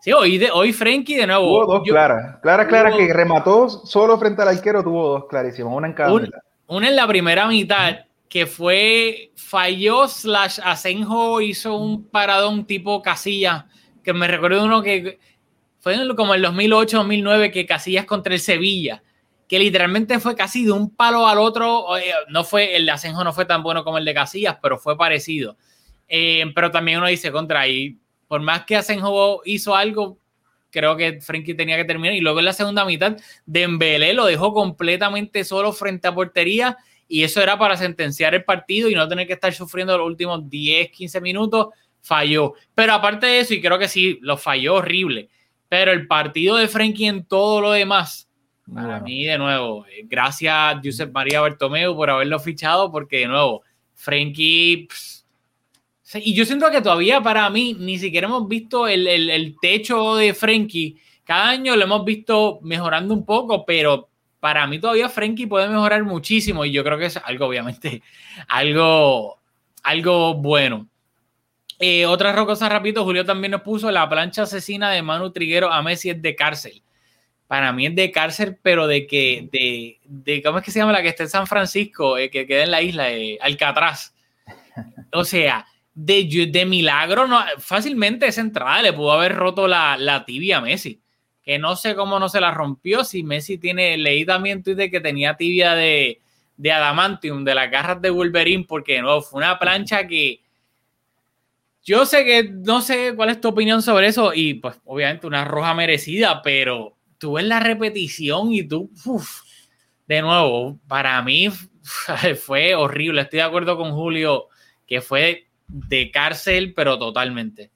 [0.00, 1.64] Sí, hoy, de, hoy Frenkie de nuevo.
[1.64, 2.36] Tuvo dos claras.
[2.40, 6.38] Clara, clara, que remató solo frente al arquero, tuvo dos clarísimas, una en cada mitad.
[6.68, 13.64] Una en la primera mitad, que fue falló, slash Asenjo hizo un paradón tipo Casillas,
[14.04, 15.18] que me recuerdo uno que
[15.80, 19.02] fue como en el 2008-2009, que Casillas contra el Sevilla,
[19.48, 21.86] que literalmente fue casi de un palo al otro.
[22.28, 24.96] No fue, el de Asenjo no fue tan bueno como el de Casillas, pero fue
[24.96, 25.56] parecido.
[26.06, 27.96] Eh, pero también uno dice contra ahí
[28.28, 30.18] por más que Asenjo hizo algo,
[30.70, 32.14] creo que Frenkie tenía que terminar.
[32.14, 36.76] Y luego en la segunda mitad, Dembélé lo dejó completamente solo frente a portería
[37.08, 40.48] y eso era para sentenciar el partido y no tener que estar sufriendo los últimos
[40.48, 41.68] 10, 15 minutos.
[42.00, 42.54] Falló.
[42.74, 45.30] Pero aparte de eso, y creo que sí, lo falló horrible.
[45.68, 48.28] Pero el partido de Frenkie en todo lo demás,
[48.72, 53.28] para mí, de nuevo, eh, gracias a Josep María Bertomeu por haberlo fichado, porque de
[53.28, 53.62] nuevo,
[53.94, 54.88] Frenkie
[56.14, 60.32] y yo siento que todavía para mí ni siquiera hemos visto el, el, techo de
[60.32, 60.96] Frenkie.
[61.24, 64.08] Cada año lo hemos visto mejorando un poco, pero
[64.40, 68.02] para mí todavía Frenkie puede mejorar muchísimo y yo creo que es algo, obviamente,
[68.48, 69.38] algo,
[69.82, 70.88] algo bueno.
[71.78, 75.82] Eh, otra cosa rapidito, Julio también nos puso la plancha asesina de Manu Triguero a
[75.82, 76.82] Messi es de cárcel.
[77.46, 80.92] Para mí es de cárcel, pero de que, de, de ¿cómo es que se llama
[80.92, 83.12] la que está en San Francisco, eh, que queda en la isla?
[83.12, 84.14] Eh, Alcatraz.
[85.12, 85.66] O sea,
[86.00, 91.00] de, milagro, no, fácilmente esa entrada le pudo haber roto la, tibia a Messi.
[91.42, 93.04] Que no sé cómo no se la rompió.
[93.04, 96.20] Si Messi tiene, leí también de que tenía tibia de,
[96.56, 100.40] de adamantium, de las garras de Wolverine, porque no, fue una plancha que
[101.82, 105.44] Yo sé que no sé cuál es tu opinión sobre eso y pues obviamente una
[105.44, 108.90] roja merecida, pero tú ves la repetición y tú,
[110.06, 111.48] de nuevo, para mí
[112.40, 113.22] fue horrible.
[113.22, 114.48] Estoy de acuerdo con Julio
[114.86, 117.70] que fue de cárcel, pero totalmente.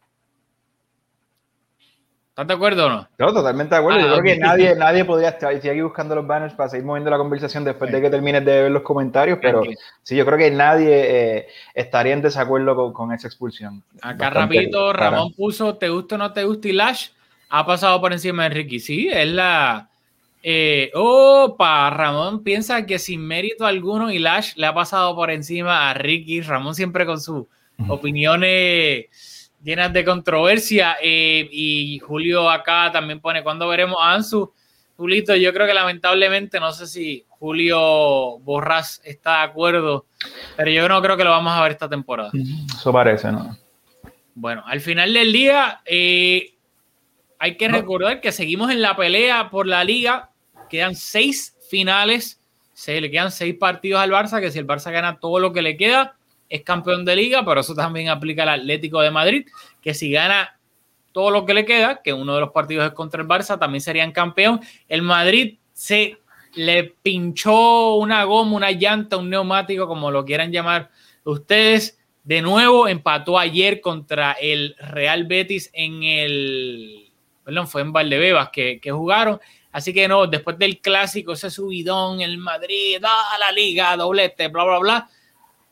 [2.33, 3.09] ¿Estás de acuerdo o no?
[3.19, 4.01] No, totalmente de acuerdo.
[4.01, 6.87] Ah, Yo creo que nadie, nadie podría estar sigue aquí buscando los banners para seguir
[6.87, 9.63] moviendo la conversación después de que termines de ver los comentarios, pero
[10.03, 13.85] sí, yo creo que nadie eh, estaría en desacuerdo con, con esa expulsión.
[14.01, 14.95] Acá Bastante rapidito.
[14.95, 16.69] Ramón puso, ¿te gusta o no te gusta?
[16.69, 17.09] Y Lash
[17.51, 18.81] ha pasado por encima de Ricky.
[18.81, 19.91] Sí, es la...
[20.43, 25.91] Eh, opa, Ramón piensa que sin mérito alguno y Lash le ha pasado por encima
[25.91, 26.41] a Ricky.
[26.41, 27.45] Ramón siempre con sus
[27.89, 29.07] opiniones
[29.63, 30.97] llenas de controversia.
[31.03, 34.53] eh, y Julio acá también pone, ¿cuándo veremos a Ansu?
[34.97, 40.07] Julito, yo creo que lamentablemente, no sé si Julio Borras está de acuerdo,
[40.57, 42.31] pero yo no creo que lo vamos a ver esta temporada.
[42.73, 43.57] Eso parece, ¿no?
[44.35, 46.55] Bueno, al final del día eh,
[47.39, 50.31] hay que recordar que seguimos en la pelea por la liga.
[50.71, 52.41] Quedan seis finales,
[52.73, 55.63] se le quedan seis partidos al Barça, que si el Barça gana todo lo que
[55.63, 56.17] le queda,
[56.53, 59.47] es campeón de liga, pero eso también aplica al Atlético de Madrid,
[59.81, 60.59] que si gana
[61.11, 63.81] todo lo que le queda, que uno de los partidos es contra el Barça, también
[63.81, 64.61] serían campeón.
[64.87, 66.19] El Madrid se
[66.55, 70.91] le pinchó una goma, una llanta, un neumático, como lo quieran llamar
[71.25, 71.99] ustedes.
[72.23, 77.13] De nuevo empató ayer contra el Real Betis en el,
[77.45, 79.41] perdón, fue en Valdebebas que, que jugaron.
[79.71, 84.65] Así que no, después del clásico, ese subidón, el Madrid, ah, la liga, doblete, bla,
[84.65, 85.09] bla, bla.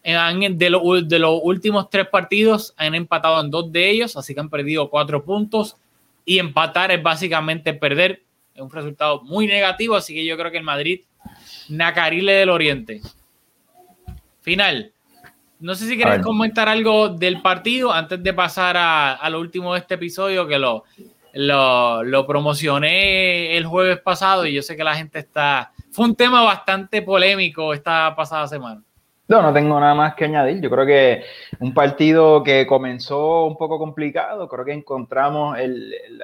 [0.04, 4.34] Han- de, lo- de los últimos tres partidos han empatado en dos de ellos, así
[4.34, 5.76] que han perdido cuatro puntos.
[6.24, 8.22] Y empatar es básicamente perder.
[8.54, 11.00] Es un resultado muy negativo, así que yo creo que el Madrid,
[11.68, 13.00] Nacarile del Oriente.
[14.42, 14.92] Final.
[15.60, 19.74] No sé si quieres comentar algo del partido antes de pasar a, a lo último
[19.74, 20.84] de este episodio, que lo,
[21.34, 25.72] lo, lo promocioné el jueves pasado y yo sé que la gente está...
[25.90, 28.82] Fue un tema bastante polémico esta pasada semana.
[29.30, 30.60] No, no tengo nada más que añadir.
[30.60, 31.22] Yo creo que
[31.60, 35.56] un partido que comenzó un poco complicado, creo que encontramos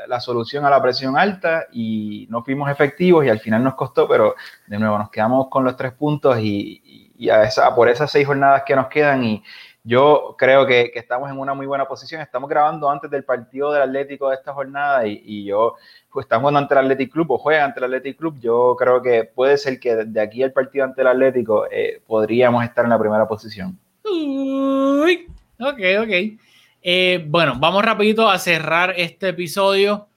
[0.09, 4.09] la- solución a la presión alta y no fuimos efectivos y al final nos costó,
[4.09, 4.35] pero
[4.67, 8.11] de nuevo nos quedamos con los tres puntos y, y- y a esa, por esas
[8.11, 9.43] seis jornadas que nos quedan y
[9.87, 12.21] yo creo que, estamos en una muy buena posición.
[12.21, 15.77] Estamos grabando antes del partido del Atlético de esta jornada y, yo
[16.11, 18.37] pues, estamos jugando ante el Athletic Club o juega ante el Athletic Club.
[18.41, 22.65] Yo creo que puede ser que de aquí al partido ante el Atlético eh, podríamos
[22.65, 23.79] estar en la primera posición.
[24.03, 25.29] Uy,
[25.61, 26.41] ok, ok.
[26.83, 30.09] Eh, bueno, vamos rapidito a cerrar este episodio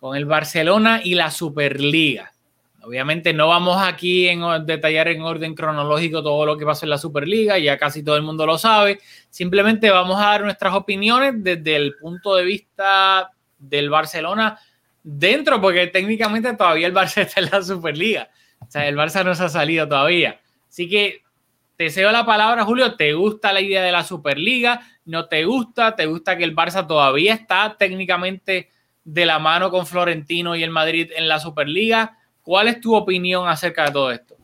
[0.00, 2.32] con el Barcelona y la Superliga.
[2.82, 6.98] Obviamente no vamos aquí a detallar en orden cronológico todo lo que pasó en la
[6.98, 9.00] Superliga, ya casi todo el mundo lo sabe.
[9.30, 14.58] Simplemente vamos a dar nuestras opiniones desde el punto de vista del Barcelona
[15.02, 18.30] dentro, porque técnicamente todavía el Barça está en la Superliga.
[18.60, 20.40] O sea, el Barça no se ha salido todavía.
[20.68, 21.22] Así que
[21.76, 22.94] te cedo la palabra, Julio.
[22.94, 24.82] ¿Te gusta la idea de la Superliga?
[25.04, 25.96] ¿No te gusta?
[25.96, 28.68] ¿Te gusta que el Barça todavía está técnicamente
[29.04, 32.17] de la mano con Florentino y el Madrid en la Superliga?
[32.48, 34.34] ¿Cuál es tu opinión acerca de todo esto?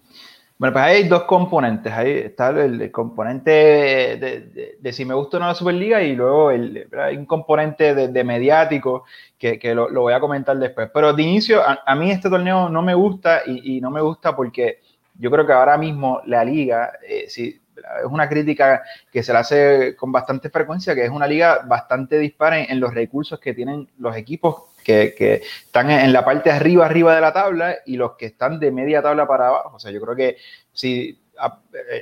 [0.59, 1.91] Bueno, pues hay dos componentes.
[1.91, 6.87] Ahí está el, componente de, si me gusta o no la Superliga y luego el,
[7.01, 9.05] hay un componente de, de mediático
[9.39, 10.91] que, lo, voy a comentar después.
[10.93, 14.37] Pero de inicio, a, a mí este torneo no me gusta y, no me gusta
[14.37, 14.81] porque
[15.19, 19.39] yo creo que ahora mismo la liga, eh, sí, es una crítica que se le
[19.39, 23.55] hace con bastante frecuencia, que es una liga bastante dispara en, en los recursos que
[23.55, 28.13] tienen los equipos que, están en la parte arriba, arriba de la tabla y los
[28.13, 29.77] que están de media tabla para abajo.
[29.77, 30.37] O sea, yo creo que
[30.73, 31.59] si a-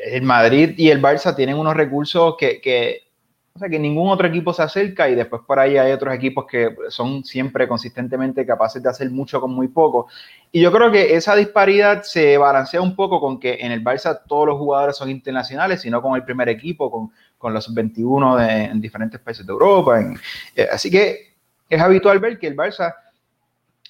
[0.06, 3.04] el Madrid y el Barça tienen unos recursos que, que,
[3.54, 6.46] o sea, que ningún otro equipo se acerca y después por ahí hay otros equipos
[6.46, 10.06] que son siempre consistentemente capaces de hacer mucho con muy poco.
[10.50, 14.20] Y yo creo que esa disparidad se balancea un poco con que en el Barça
[14.26, 18.64] todos los jugadores son internacionales, sino con el primer equipo, con, con los 21 de,
[18.64, 20.00] en diferentes países de Europa.
[20.56, 21.31] eh, así que
[21.72, 22.94] es habitual ver que el Barça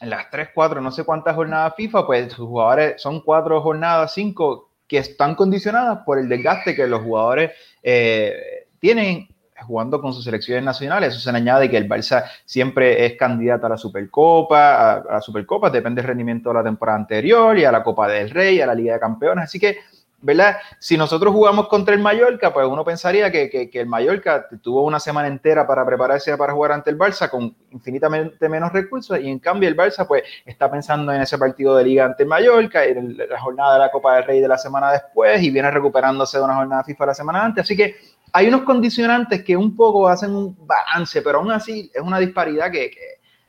[0.01, 4.14] en las 3, 4, no sé cuántas jornadas FIFA, pues sus jugadores son cuatro jornadas,
[4.14, 9.29] cinco, que están condicionadas por el desgaste que los jugadores eh, tienen
[9.66, 11.11] jugando con sus selecciones nacionales.
[11.11, 15.12] Eso se le añade que el Barça siempre es candidato a la Supercopa, a, a
[15.14, 18.61] la Supercopa, depende del rendimiento de la temporada anterior, y a la Copa del Rey,
[18.61, 19.45] a la Liga de Campeones.
[19.45, 19.79] Así que
[20.23, 20.57] ¿verdad?
[20.79, 25.01] Si nosotros jugamos contra el Mallorca, pues uno pensaría que, que, el Mallorca tuvo una
[25.01, 29.41] semana entera para prepararse para jugar ante el Barça con infinitamente menos recursos y en
[29.41, 33.17] cambio el Barça pues está pensando en ese partido de liga ante el Mallorca, en
[33.17, 36.45] la jornada de la Copa del Rey de la semana después y viene recuperándose de
[36.45, 37.65] una jornada FIFA la semana antes.
[37.65, 37.97] Así que
[38.33, 42.71] hay unos condicionantes que un poco hacen un balance, pero aún así es una disparidad
[42.71, 42.91] que,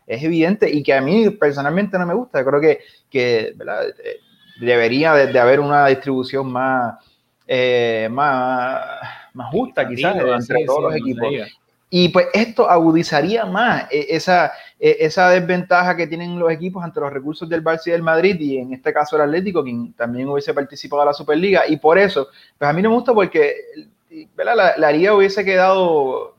[0.06, 2.40] es evidente y que a mí personalmente no me gusta.
[2.40, 3.86] Yo creo que, que ¿verdad?
[4.60, 6.96] Debería de, haber una distribución más,
[7.48, 8.82] eh, más,
[9.34, 11.28] más justa quizás entre todos los equipos.
[11.96, 17.00] Y pues esto agudizaría más eh, esa, eh, esa desventaja que tienen los equipos ante
[17.00, 20.28] los recursos del Barça y del Madrid, y en este caso el Atlético, quien también
[20.28, 21.68] hubiese participado en la Superliga.
[21.68, 23.56] Y por eso, pues a mí no me gusta porque
[24.36, 26.33] La, la liga hubiese quedado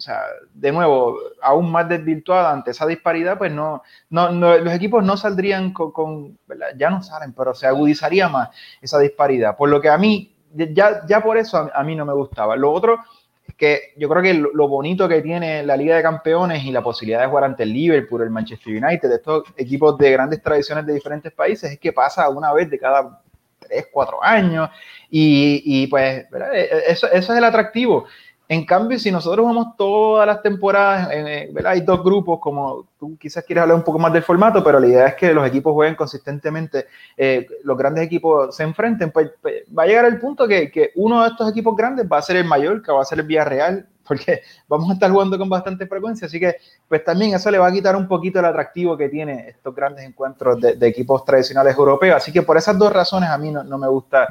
[0.00, 0.22] o sea,
[0.54, 5.74] de nuevo, aún más desvirtuada ante esa disparidad, pues no, no, los equipos no saldrían
[5.74, 6.38] con,
[6.78, 8.48] ya no salen, pero se agudizaría más
[8.80, 9.58] esa disparidad.
[9.58, 12.56] Por lo que a mí, ya, ya por eso a, mí no me gustaba.
[12.56, 13.00] Lo otro
[13.46, 16.82] es que yo creo que lo, bonito que tiene la Liga de Campeones y la
[16.82, 20.94] posibilidad de jugar ante el Liverpool, el Manchester United, estos equipos de grandes tradiciones de
[20.94, 23.20] diferentes países, es que pasa una vez de cada
[23.58, 24.70] tres, cuatro años
[25.10, 28.06] y, y pues e, e, eso, eso es el atractivo.
[28.50, 33.44] En cambio, si nosotros vamos todas las temporadas, eh, hay dos grupos, como tú quizás
[33.44, 35.94] quieres hablar un poco más del formato, pero la idea es que los equipos jueguen
[35.94, 36.86] consistentemente,
[37.16, 41.22] eh, los grandes equipos se enfrenten, pues, pues, va a llegar el punto que, uno
[41.22, 44.42] de estos equipos grandes va a ser el Mallorca, va a ser el Villarreal, porque
[44.66, 46.56] vamos a estar jugando con bastante frecuencia, así que
[46.88, 50.04] pues también eso le va a quitar un poquito el atractivo que tiene estos grandes
[50.04, 53.86] encuentros de, equipos tradicionales europeos, así que por esas dos razones a mí no, me
[53.86, 54.26] gusta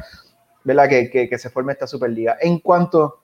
[0.66, 2.38] que, que se forme esta Superliga.
[2.42, 3.20] En cuanto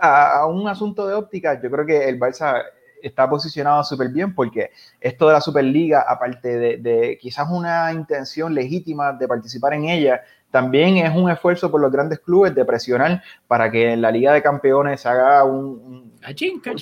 [0.00, 2.62] a, un asunto de óptica, yo creo que el Barça
[3.02, 8.54] está posicionado súper bien porque esto de la Superliga, aparte de, de, quizás una intención
[8.54, 10.22] legítima de participar en ella,
[10.54, 14.32] también es un esfuerzo por los grandes clubes de presionar para que en la Liga
[14.32, 16.12] de Campeones haga un,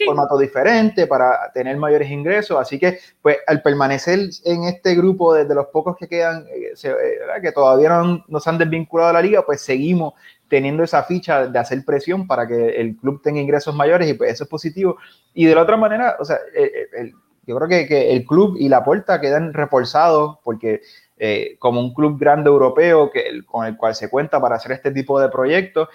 [0.05, 2.59] formato diferente, para tener mayores ingresos.
[2.61, 7.41] Así que, pues, al permanecer en este grupo de, los pocos que quedan, eh, eh,
[7.41, 10.13] que todavía no, no se han desvinculado de la liga, pues seguimos
[10.53, 14.33] teniendo esa ficha de hacer presión para que el club tenga ingresos mayores y pues
[14.33, 14.99] eso es positivo.
[15.33, 16.37] Y de la otra manera, o sea,
[17.47, 20.83] yo creo que, el club y la puerta quedan reforzados porque
[21.17, 24.91] eh, como un club grande europeo que, con el cual se cuenta para hacer este
[24.91, 25.89] tipo de proyectos,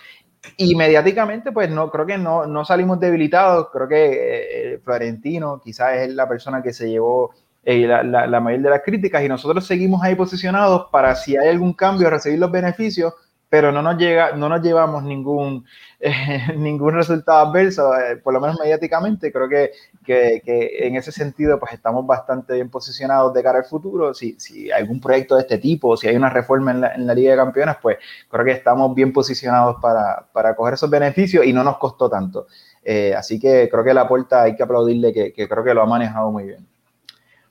[0.58, 3.68] y mediáticamente, pues no, creo que no, no salimos debilitados.
[3.72, 7.30] Creo que eh, Florentino quizás es la persona que se llevó
[7.64, 11.38] eh, la, la, la, mayor de las críticas y nosotros seguimos ahí posicionados para si
[11.38, 13.14] hay algún cambio, recibir los beneficios
[13.50, 15.66] pero no nos, llega, no nos llevamos ningún,
[16.00, 19.32] eh, ningún resultado adverso, eh, por lo menos mediáticamente.
[19.32, 19.72] Creo que,
[20.06, 24.14] que, que, en ese sentido pues estamos bastante bien posicionados de cara al futuro.
[24.14, 27.08] Si, si hay algún proyecto de este tipo, si hay una reforma en la, en
[27.08, 27.98] la Liga de Campeones, pues
[28.30, 32.48] creo que estamos bien posicionados para, para coger esos beneficios y no nos costó tanto.
[32.84, 35.82] Eh, así que creo que la puerta hay que aplaudirle que, que creo que lo
[35.82, 36.66] ha manejado muy bien.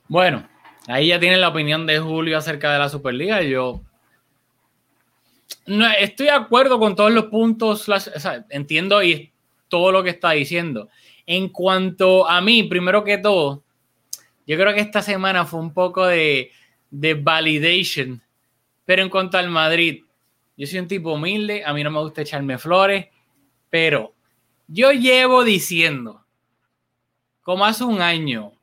[0.07, 0.47] Bueno,
[0.87, 3.41] ahí ya tienen la opinión de Julio acerca de la Superliga.
[3.41, 3.81] Yo
[5.65, 7.85] no, estoy de acuerdo con todos los puntos,
[8.49, 9.31] entiendo y
[9.67, 10.89] todo lo que está diciendo.
[11.25, 13.63] En cuanto a mí, primero que todo,
[14.45, 16.51] yo creo que esta semana fue un poco de,
[16.89, 18.21] de validation,
[18.85, 20.03] pero en cuanto al Madrid,
[20.55, 23.07] yo soy un tipo humilde, a mí no me gusta echarme flores,
[23.69, 24.13] pero
[24.67, 26.25] yo llevo diciendo,
[27.41, 28.53] como hace un año,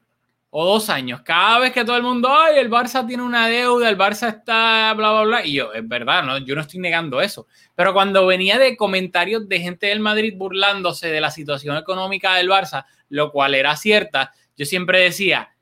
[0.57, 1.23] o dos años.
[1.23, 4.95] Cada vez que todo el mundo, ay, el Barça tiene una deuda, el Barça está
[4.95, 5.45] bla, bla, bla.
[5.45, 6.39] Y yo, es verdad, ¿no?
[6.39, 7.49] yo no estoy negando eso.
[7.75, 12.49] Pero cuando venía de comentarios de gente del Madrid burlándose de la situación económica del
[12.49, 15.57] Barça, lo cual era cierta, yo siempre decía,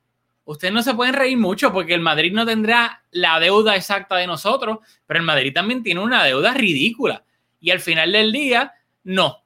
[0.44, 4.26] ustedes no se pueden reír mucho porque el Madrid no tendrá la deuda exacta de
[4.26, 7.24] nosotros, pero el Madrid también tiene una deuda ridícula.
[7.60, 8.74] Y al final del día,
[9.04, 9.42] no.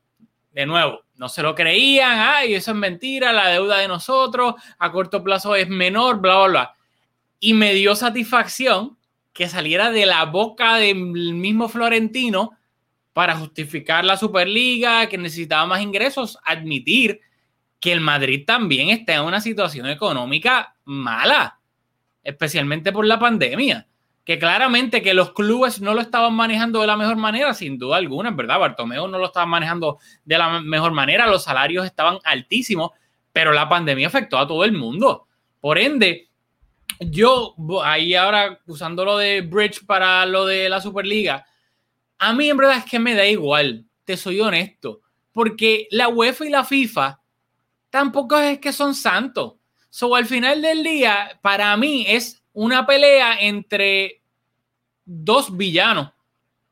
[0.51, 4.93] De nuevo, no se lo creían, ay, eso es mentira, la deuda de nosotros a
[4.93, 6.77] corto plazo es menor, bla, bla, bla.
[7.41, 8.97] Y me dio satisfacción
[9.33, 12.53] que saliera de la boca del mismo Florentino
[13.13, 17.21] para justificar la Superliga, que necesitaba más ingresos, admitir
[17.81, 21.59] que el Madrid también está en una situación económica mala,
[22.23, 23.87] especialmente por la pandemia
[24.27, 27.97] que claramente que los clubes no lo estaban manejando de la mejor manera, sin duda
[27.97, 28.59] alguna, ¿verdad?
[28.59, 32.91] Bartomeu no lo estaba manejando de la mejor manera, los salarios estaban altísimos,
[33.33, 35.29] pero la pandemia afectó a todo el mundo.
[35.61, 36.29] Por ende,
[36.99, 41.47] yo ahí ahora usando lo de Bridge para lo de la Superliga,
[42.19, 46.47] a mí en verdad es que me da igual, te soy honesto, porque la UEFA
[46.47, 47.21] y la FIFA
[47.91, 49.55] tampoco es que son santos.
[49.89, 54.23] So, al final del día, para mí es una pelea entre
[55.05, 56.13] dos villanos.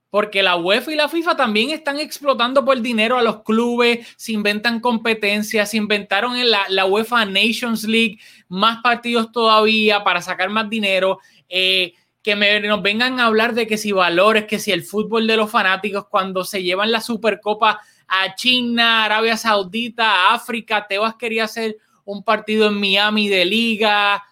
[0.08, 4.30] porque la UEFA y la FIFA también están explotando por dinero a los clubes, se
[4.30, 10.50] inventan competencias, se inventaron en la, la UEFA Nations League más partidos todavía para sacar
[10.50, 11.18] más dinero.
[11.48, 15.26] Eh, que me, nos vengan a hablar de que si valores, que si el fútbol
[15.26, 21.44] de los fanáticos, cuando se llevan la Supercopa a China, Arabia Saudita, África, Tebas quería
[21.44, 24.22] hacer un partido en Miami de liga,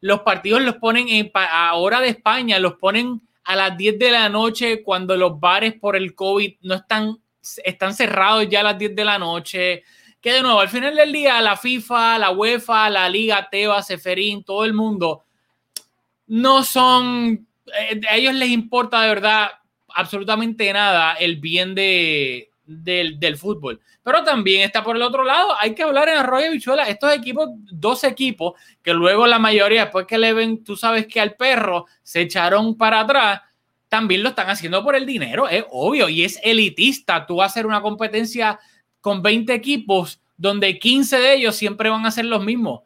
[0.00, 4.82] los partidos los ponen en, de España, los ponen a las 10 de la noche
[4.82, 7.16] cuando los bares por el COVID no están,
[7.64, 9.82] están cerrados ya a las 10 de la noche.
[10.20, 14.44] Que de nuevo, al final del día, la FIFA, la UEFA, la Liga, Teba, Seferín,
[14.44, 15.24] todo el mundo,
[16.26, 19.50] no son, eh, a ellos les importa de verdad
[19.94, 23.80] absolutamente nada el bien de, del, del, fútbol.
[24.02, 27.48] Pero también está por el otro lado, hay que hablar en Arroyo Bichuela, estos equipos,
[27.72, 28.52] dos equipos,
[28.82, 32.76] que luego la mayoría, después que le ven, tú sabes que al perro se echaron
[32.76, 33.40] para atrás,
[33.88, 37.26] también lo están haciendo por el dinero, es obvio, y es elitista.
[37.26, 38.60] Tú vas a hacer una competencia
[39.00, 42.80] con 20 equipos donde 15 de ellos siempre van a ser los mismos.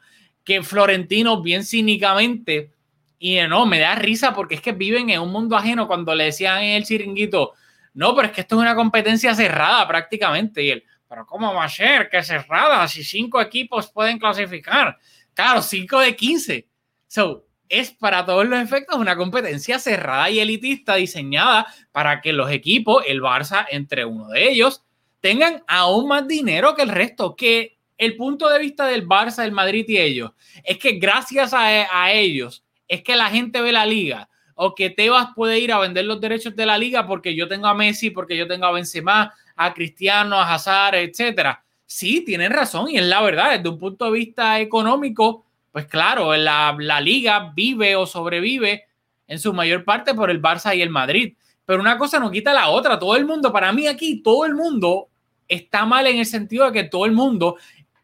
[0.45, 2.70] Que Florentino, bien cínicamente,
[3.18, 6.24] y no, me da risa porque es que viven en un mundo ajeno cuando le
[6.24, 7.53] decían en el chiringuito,
[7.95, 10.62] no, pero es que esto es una competencia cerrada prácticamente.
[10.62, 14.99] Y él, pero ¿cómo va a ser que cerrada si cinco equipos pueden clasificar?
[15.34, 16.68] Claro, cinco de 15.
[17.07, 22.51] So, es para todos los efectos una competencia cerrada y elitista diseñada para que los
[22.51, 24.82] equipos, el Barça entre uno de ellos,
[25.20, 29.53] tengan aún más dinero que el resto, que el punto de vista del Barça, el
[29.53, 30.32] Madrid y ellos,
[30.64, 35.28] es que gracias a ellos es que la gente ve la liga o que Tebas
[35.34, 38.36] puede ir a vender los derechos de la liga porque yo tengo a Messi, porque
[38.36, 41.64] yo tengo a Benzema, a Cristiano, a Hazard, etcétera.
[41.86, 46.34] Sí, tienen razón y es la verdad, desde un punto de vista económico, pues claro,
[46.36, 48.84] la, la liga vive o sobrevive
[49.26, 51.34] en su mayor parte por el Barça y el Madrid.
[51.64, 52.98] Pero una cosa no quita la otra.
[52.98, 55.09] Todo el mundo, para mí aquí, todo el mundo
[55.48, 57.57] está mal en el sentido de que todo el mundo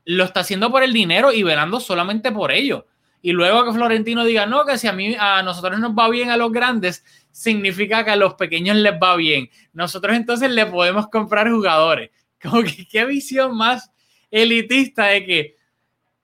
[0.04, 2.86] lo está haciendo por el dinero y velando solamente por ello.
[3.20, 6.30] Y luego que Florentino diga, no, que si a mí, a nosotros nos va bien
[6.30, 9.50] a los grandes, significa que a los pequeños les va bien.
[9.72, 12.10] Nosotros entonces le podemos comprar jugadores.
[12.42, 13.90] Como que qué visión más
[14.30, 15.56] elitista de que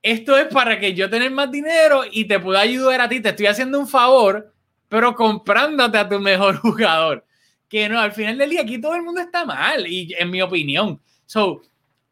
[0.03, 3.21] esto es para que yo tener más dinero y te pueda ayudar a ti.
[3.21, 4.53] Te estoy haciendo un favor,
[4.89, 7.25] pero comprándote a tu mejor jugador.
[7.69, 10.43] Que no, al final del día aquí todo el mundo está mal, y en mi
[10.43, 11.01] opinión.
[11.27, 11.63] So,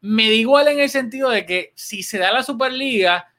[0.01, 3.32] me da igual en el sentido de que si se da la Superliga,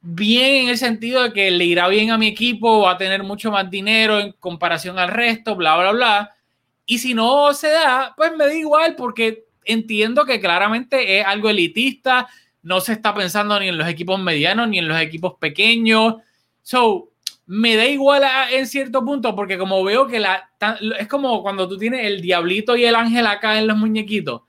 [0.00, 3.22] bien en el sentido de que le irá bien a mi equipo, va a tener
[3.22, 6.36] mucho más dinero en comparación al resto, bla, bla, bla.
[6.84, 11.50] Y si no se da, pues me da igual porque entiendo que claramente es algo
[11.50, 12.28] elitista,
[12.62, 16.16] no se está pensando ni en los equipos medianos ni en los equipos pequeños.
[16.62, 17.10] So,
[17.46, 20.50] me da igual en cierto punto porque como veo que la
[20.98, 24.42] es como cuando tú tienes el diablito y el ángel acá en los muñequitos.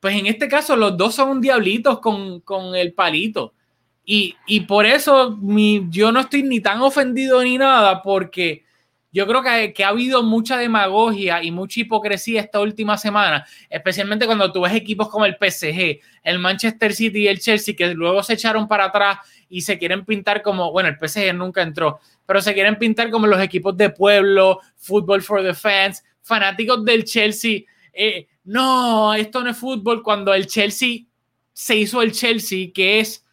[0.00, 3.54] Pues en este caso los dos son diablitos con, con el palito.
[4.10, 8.64] Y, y por eso mi, yo no estoy ni tan ofendido ni nada porque
[9.12, 14.24] yo creo que, que, ha habido mucha demagogia y mucha hipocresía esta última semana, especialmente
[14.24, 18.22] cuando tú ves equipos como el PSG, el Manchester City y el Chelsea, que luego
[18.22, 19.18] se echaron para atrás
[19.50, 23.26] y se quieren pintar como, bueno, el PSG nunca entró, pero se quieren pintar como
[23.26, 27.60] los equipos de pueblo, Football for the Fans, fanáticos del Chelsea.
[27.92, 31.00] Eh, no, esto no es fútbol cuando el Chelsea
[31.52, 33.27] se hizo el Chelsea, que es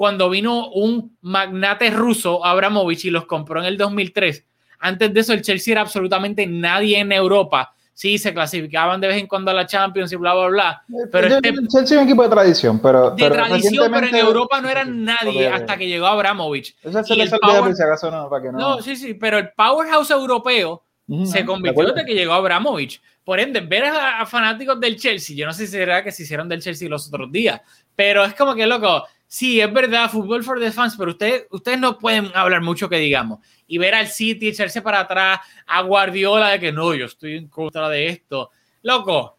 [0.00, 4.46] cuando vino un magnate ruso, Abramovich, y los compró en el 2003
[4.80, 7.74] antes de eso, el Chelsea era absolutamente nadie en Europa.
[7.92, 10.82] Sí, se clasificaban de vez en cuando a la Champions y bla, bla, bla.
[11.12, 13.10] Pero el, este, Chelsea es un equipo de tradición, pero.
[13.10, 16.74] De tradición, pero en Europa no eran nadie hasta que llegó Abramovich.
[16.82, 18.58] Esa se le power, si acaso no, para que no.
[18.58, 23.02] No, sí, sí, pero el powerhouse europeo uh -huh, se convirtió desde que llegó Abramovich.
[23.22, 26.22] Por ende, ver a, a, fanáticos del Chelsea, yo no sé si será que se
[26.22, 27.60] hicieron del Chelsea los otros días,
[27.94, 31.78] pero es como que, loco, sí, es verdad, fútbol for the fans, pero ustedes, ustedes
[31.78, 36.48] no pueden hablar mucho que digamos y ver al City echarse para atrás a Guardiola
[36.48, 38.50] de que no, yo estoy en contra de esto.
[38.82, 39.38] Loco,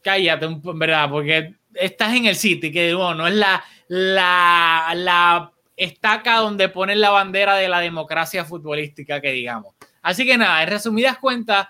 [0.00, 5.52] cállate, en verdad, porque estás en el City, que bueno, no es la, la, la
[5.76, 9.74] estaca donde ponen la bandera de la democracia futbolística, que digamos.
[10.02, 11.66] Así que nada, en resumidas cuentas,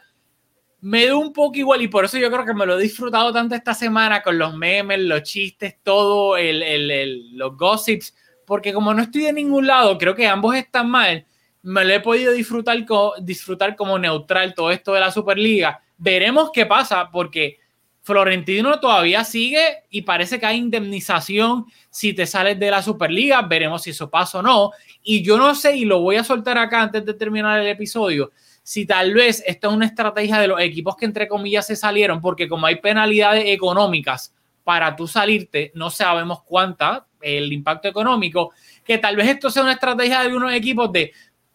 [0.83, 3.33] me da un poco igual y por eso yo creo que me lo he disfrutado
[3.33, 8.15] tanto esta semana con los memes, los chistes, todo, el, el, el, los gossips,
[8.45, 11.25] porque como no estoy de ningún lado, creo que ambos están mal,
[11.63, 15.81] me lo he podido disfrutar, co disfrutar como neutral todo esto de la Superliga.
[15.97, 17.61] Veremos qué pasa, porque
[18.03, 23.43] Florentino todavía sigue y parece que hay indemnización si te sales de la Superliga.
[23.43, 24.73] Veremos si eso pasa o no.
[25.05, 28.33] Y yo no sé, y lo voy a soltar acá antes de terminar el episodio,
[28.65, 32.21] si tal vez esto es una estrategia de los equipos que entre comillas se salieron,
[32.21, 34.35] porque como hay penalidades económicas
[34.65, 38.53] para tú salirte, no sabemos cuánta el impacto económico,
[38.85, 41.13] que tal vez esto sea una estrategia de unos equipos de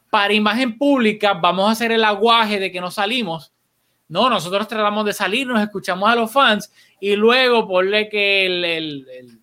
[0.10, 3.52] para imagen pública vamos a hacer el aguaje de que no salimos.
[4.10, 9.42] No, nosotros tratamos de salir, nos escuchamos a los fans y luego ponle que el,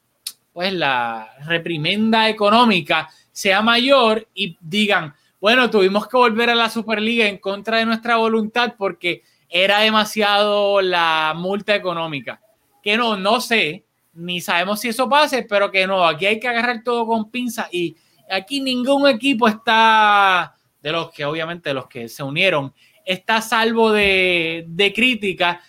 [0.53, 7.27] pues la reprimenda económica sea mayor y digan, bueno, tuvimos que volver a la Superliga
[7.27, 12.41] en contra de nuestra voluntad porque era demasiado la multa económica.
[12.83, 13.85] Que no, no sé,
[14.15, 17.69] ni sabemos si eso pase, pero que no, aquí hay que agarrar todo con pinza
[17.71, 17.97] y
[18.31, 22.73] aquí ningún equipo está, de los que obviamente los que se unieron,
[23.05, 25.61] está salvo de, de crítica,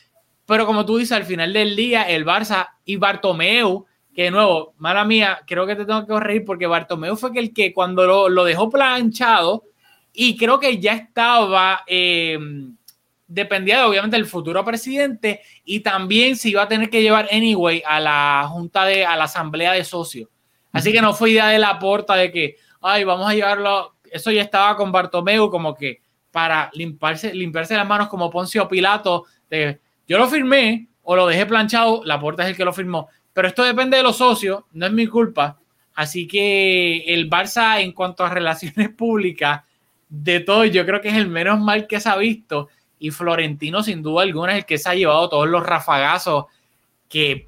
[0.45, 4.73] pero como tú dices, al final del día, el Barça y Bartomeu, que de nuevo,
[4.77, 8.29] mala mía, creo que te tengo que corregir porque Bartomeu fue el que cuando lo,
[8.29, 9.63] lo dejó planchado
[10.13, 11.83] y creo que ya estaba...
[11.87, 12.37] Eh,
[13.27, 17.99] dependía obviamente del futuro presidente y también se iba a tener que llevar anyway a
[17.99, 20.29] la junta de, a la asamblea de socios.
[20.71, 24.31] Así que no fue idea de la porta de que, ay, vamos a llevarlo, eso
[24.31, 26.01] ya estaba con Bartomeu como que
[26.35, 29.23] para limpiarse, limpiarse las manos como Poncio Pilato,
[30.05, 33.47] yo lo firmé o lo dejé planchado, la porta es el que lo firmó, pero
[33.47, 35.57] esto depende de los socios, no es mi culpa.
[35.93, 39.61] Así que el Barça en cuanto a relaciones públicas,
[40.09, 42.67] de todo, yo creo que es el menos mal que se ha visto
[42.99, 46.47] y Florentino sin duda alguna es el que se ha llevado todos los rafagazos.
[47.07, 47.47] Qué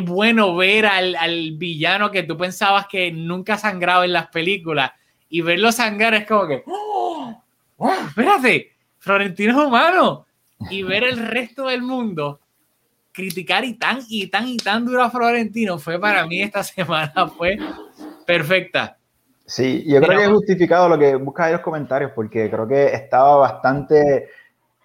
[0.00, 4.92] bueno ver al, villano que tú pensabas que nunca sangraba en las películas
[5.28, 6.62] y verlo sangrar es como que,
[7.82, 7.88] ¡Oh!
[7.88, 8.06] ¡Oh!
[8.08, 10.26] espérate, Florentino es humano.
[10.70, 12.40] Y ver el resto del mundo
[13.12, 17.28] criticar y tan y tan y tan duro a Florentino fue para mí esta semana,
[17.28, 17.58] fue
[18.26, 18.96] perfecta.
[19.44, 22.86] Sí, yo creo que es justificado lo que busca en los comentarios, porque creo que
[22.86, 24.30] estaba bastante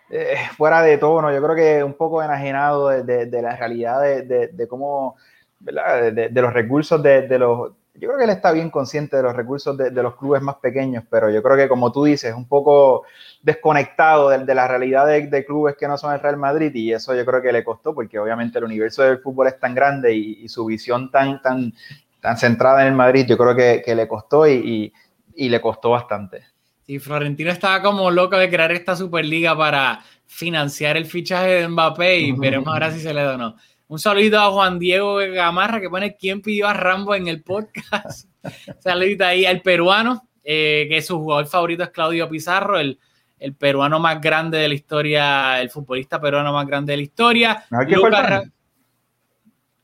[0.10, 4.50] eh, fuera de tono, yo creo que un poco enajenado de, de, la realidad de,
[4.52, 5.16] de cómo,
[5.60, 7.72] De, los recursos de, los...
[8.00, 11.04] Yo creo que él está bien consciente de los recursos de, los clubes más pequeños,
[11.10, 13.06] pero yo creo que como tú dices, un poco
[13.42, 17.26] desconectado de, la realidad de, clubes que no son el Real Madrid y eso yo
[17.26, 20.66] creo que le costó porque obviamente el universo del fútbol es tan grande y, su
[20.66, 21.74] visión tan, tan,
[22.22, 24.94] tan centrada en el Madrid, yo creo que, que le costó y,
[25.36, 26.44] y le costó bastante.
[26.86, 32.20] Y Florentino estaba como loco de crear esta Superliga para financiar el fichaje de Mbappé
[32.20, 33.56] y veremos ahora si se le da o no.
[33.90, 38.30] Un saludo a Juan Diego Gamarra que pone quién pidió a Rambo en el podcast.
[38.80, 43.00] Saludito ahí al peruano, eh, que su jugador favorito es Claudio Pizarro, el,
[43.40, 47.64] el, peruano más grande de la historia, el futbolista peruano más grande de la historia.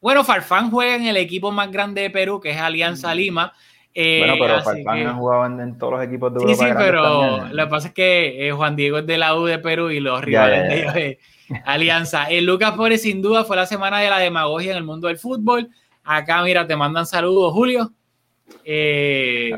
[0.02, 3.54] bueno, Farfán juega en el equipo más grande de Perú, que es Alianza Lima.
[3.94, 6.56] Eh, bueno, pero Farfán ha jugado en, todos los equipos de Europa.
[6.62, 9.46] Sí, sí, pero lo que pasa es que eh, Juan Diego es de la U
[9.46, 11.18] de Perú y los rivales de ellos
[11.66, 12.26] Alianza.
[12.26, 15.18] El Lucas Pérez, sin duda, fue la semana de la demagogia en el mundo del
[15.18, 15.70] fútbol.
[16.04, 17.92] Acá, mira, te mandan saludos, Julio.
[18.64, 19.52] Eh.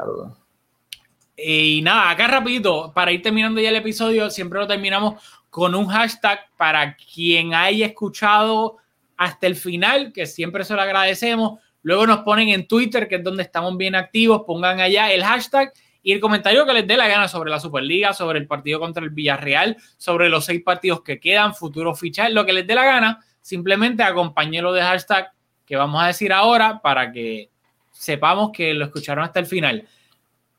[1.38, 5.88] Y nada, acá rapidito, para ir terminando ya el episodio, siempre lo terminamos con un
[5.88, 8.78] hashtag para quien haya escuchado
[9.18, 11.60] hasta el final, que siempre se lo agradecemos.
[11.82, 15.72] Luego nos ponen en Twitter, que es donde estamos bien activos, pongan allá el hashtag
[16.06, 19.04] y el comentario que les dé la gana sobre la Superliga, sobre el partido contra
[19.04, 22.86] el Villarreal, sobre los seis partidos que quedan, futuro fichar, lo que les dé la
[22.86, 25.32] gana, simplemente acompáñenlo de hashtag
[25.66, 27.50] que vamos a decir ahora para que
[27.92, 29.88] sepamos que lo escucharon hasta el final.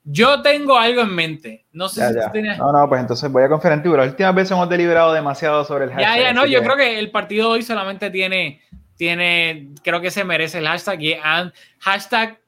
[0.02, 1.64] Yo tengo algo en mente.
[1.72, 2.58] No sé si Tienes...
[2.58, 5.12] No, no, pues entonces voy a confiar en ti, pero la última vez hemos deliberado
[5.12, 6.16] demasiado sobre el hashtag.
[6.16, 8.60] Ya, ya, no, yo creo que el partido hoy solamente tiene
[8.96, 11.16] tiene, creo que se merece el hashtag y
[11.78, 12.40] hashtag,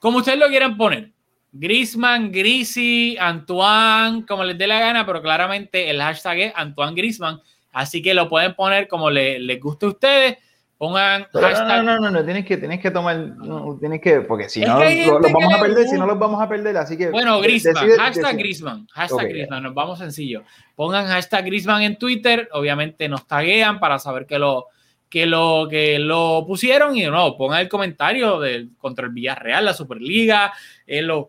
[0.00, 1.12] como ustedes lo quieran poner.
[1.52, 7.40] Grisman, Grisi, Antoine, como les dé la gana, pero claramente el hashtag es Antoine Grisman.
[7.72, 10.38] Así que lo pueden poner como les guste a ustedes.
[10.78, 11.84] Pongan hashtag.
[11.84, 13.34] No, no, no, no, tienes que, tienes que tomar,
[13.78, 16.76] tienes que, porque si no, los vamos a perder, si no los vamos a perder,
[16.76, 17.10] así que.
[17.10, 20.42] Bueno, Grisman, hashtag Grisman, hashtag Grisman, nos vamos sencillo.
[20.74, 24.66] Pongan hashtag Grisman en Twitter, obviamente nos taguean para saber que lo,
[25.12, 29.74] que lo, que lo pusieron y no, pongan el comentario de, contra el Villarreal, la
[29.74, 30.54] Superliga,
[30.86, 31.26] eh, los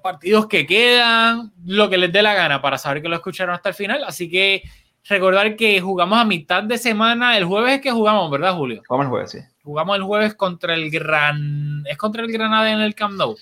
[0.00, 3.70] partidos que quedan, lo que les dé la gana para saber que lo escucharon hasta
[3.70, 4.04] el final.
[4.04, 4.62] Así que
[5.08, 8.80] recordar que jugamos a mitad de semana, el jueves es que jugamos, ¿verdad, Julio?
[8.86, 9.38] Jugamos el jueves, sí.
[9.64, 11.82] Jugamos el jueves contra el Gran...
[11.90, 13.36] ¿Es contra el Granada en el Camp Nou?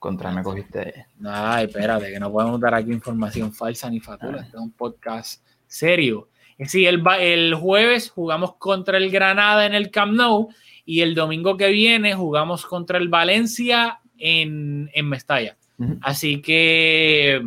[0.00, 1.06] Contra me cogiste.
[1.24, 4.40] Ay, espérate, que no podemos dar aquí información falsa ni fatura.
[4.40, 6.28] Este es un podcast serio.
[6.64, 10.48] Sí, el, el jueves jugamos contra el Granada en el Camp Nou
[10.86, 15.56] y el domingo que viene jugamos contra el Valencia en, en Mestalla.
[16.00, 17.42] Así que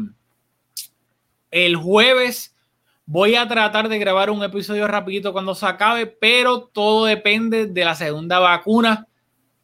[1.50, 2.56] el jueves
[3.06, 7.86] voy a tratar de grabar un episodio rapidito cuando se acabe, pero todo depende de
[7.86, 9.08] la segunda vacuna.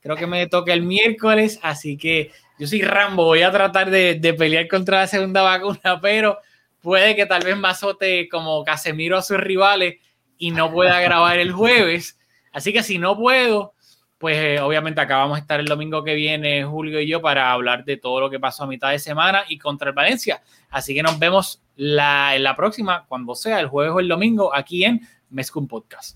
[0.01, 4.15] Creo que me toca el miércoles, así que yo soy Rambo, voy a tratar de,
[4.15, 6.39] de pelear contra la segunda vacuna, pero
[6.85, 9.95] puede que tal vez me azote como Casemiro a sus rivales
[10.37, 12.19] y no pueda grabar el jueves.
[12.53, 13.73] Así que si no puedo,
[14.19, 17.51] pues eh, obviamente acá vamos a estar el domingo que viene, Julio y yo, para
[17.51, 20.43] hablar de todo lo que pasó a mitad de semana y contra el Valencia.
[20.69, 24.53] Así que nos vemos la, en la próxima, cuando sea, el jueves o el domingo,
[24.53, 26.13] aquí en Mezcum Podcast.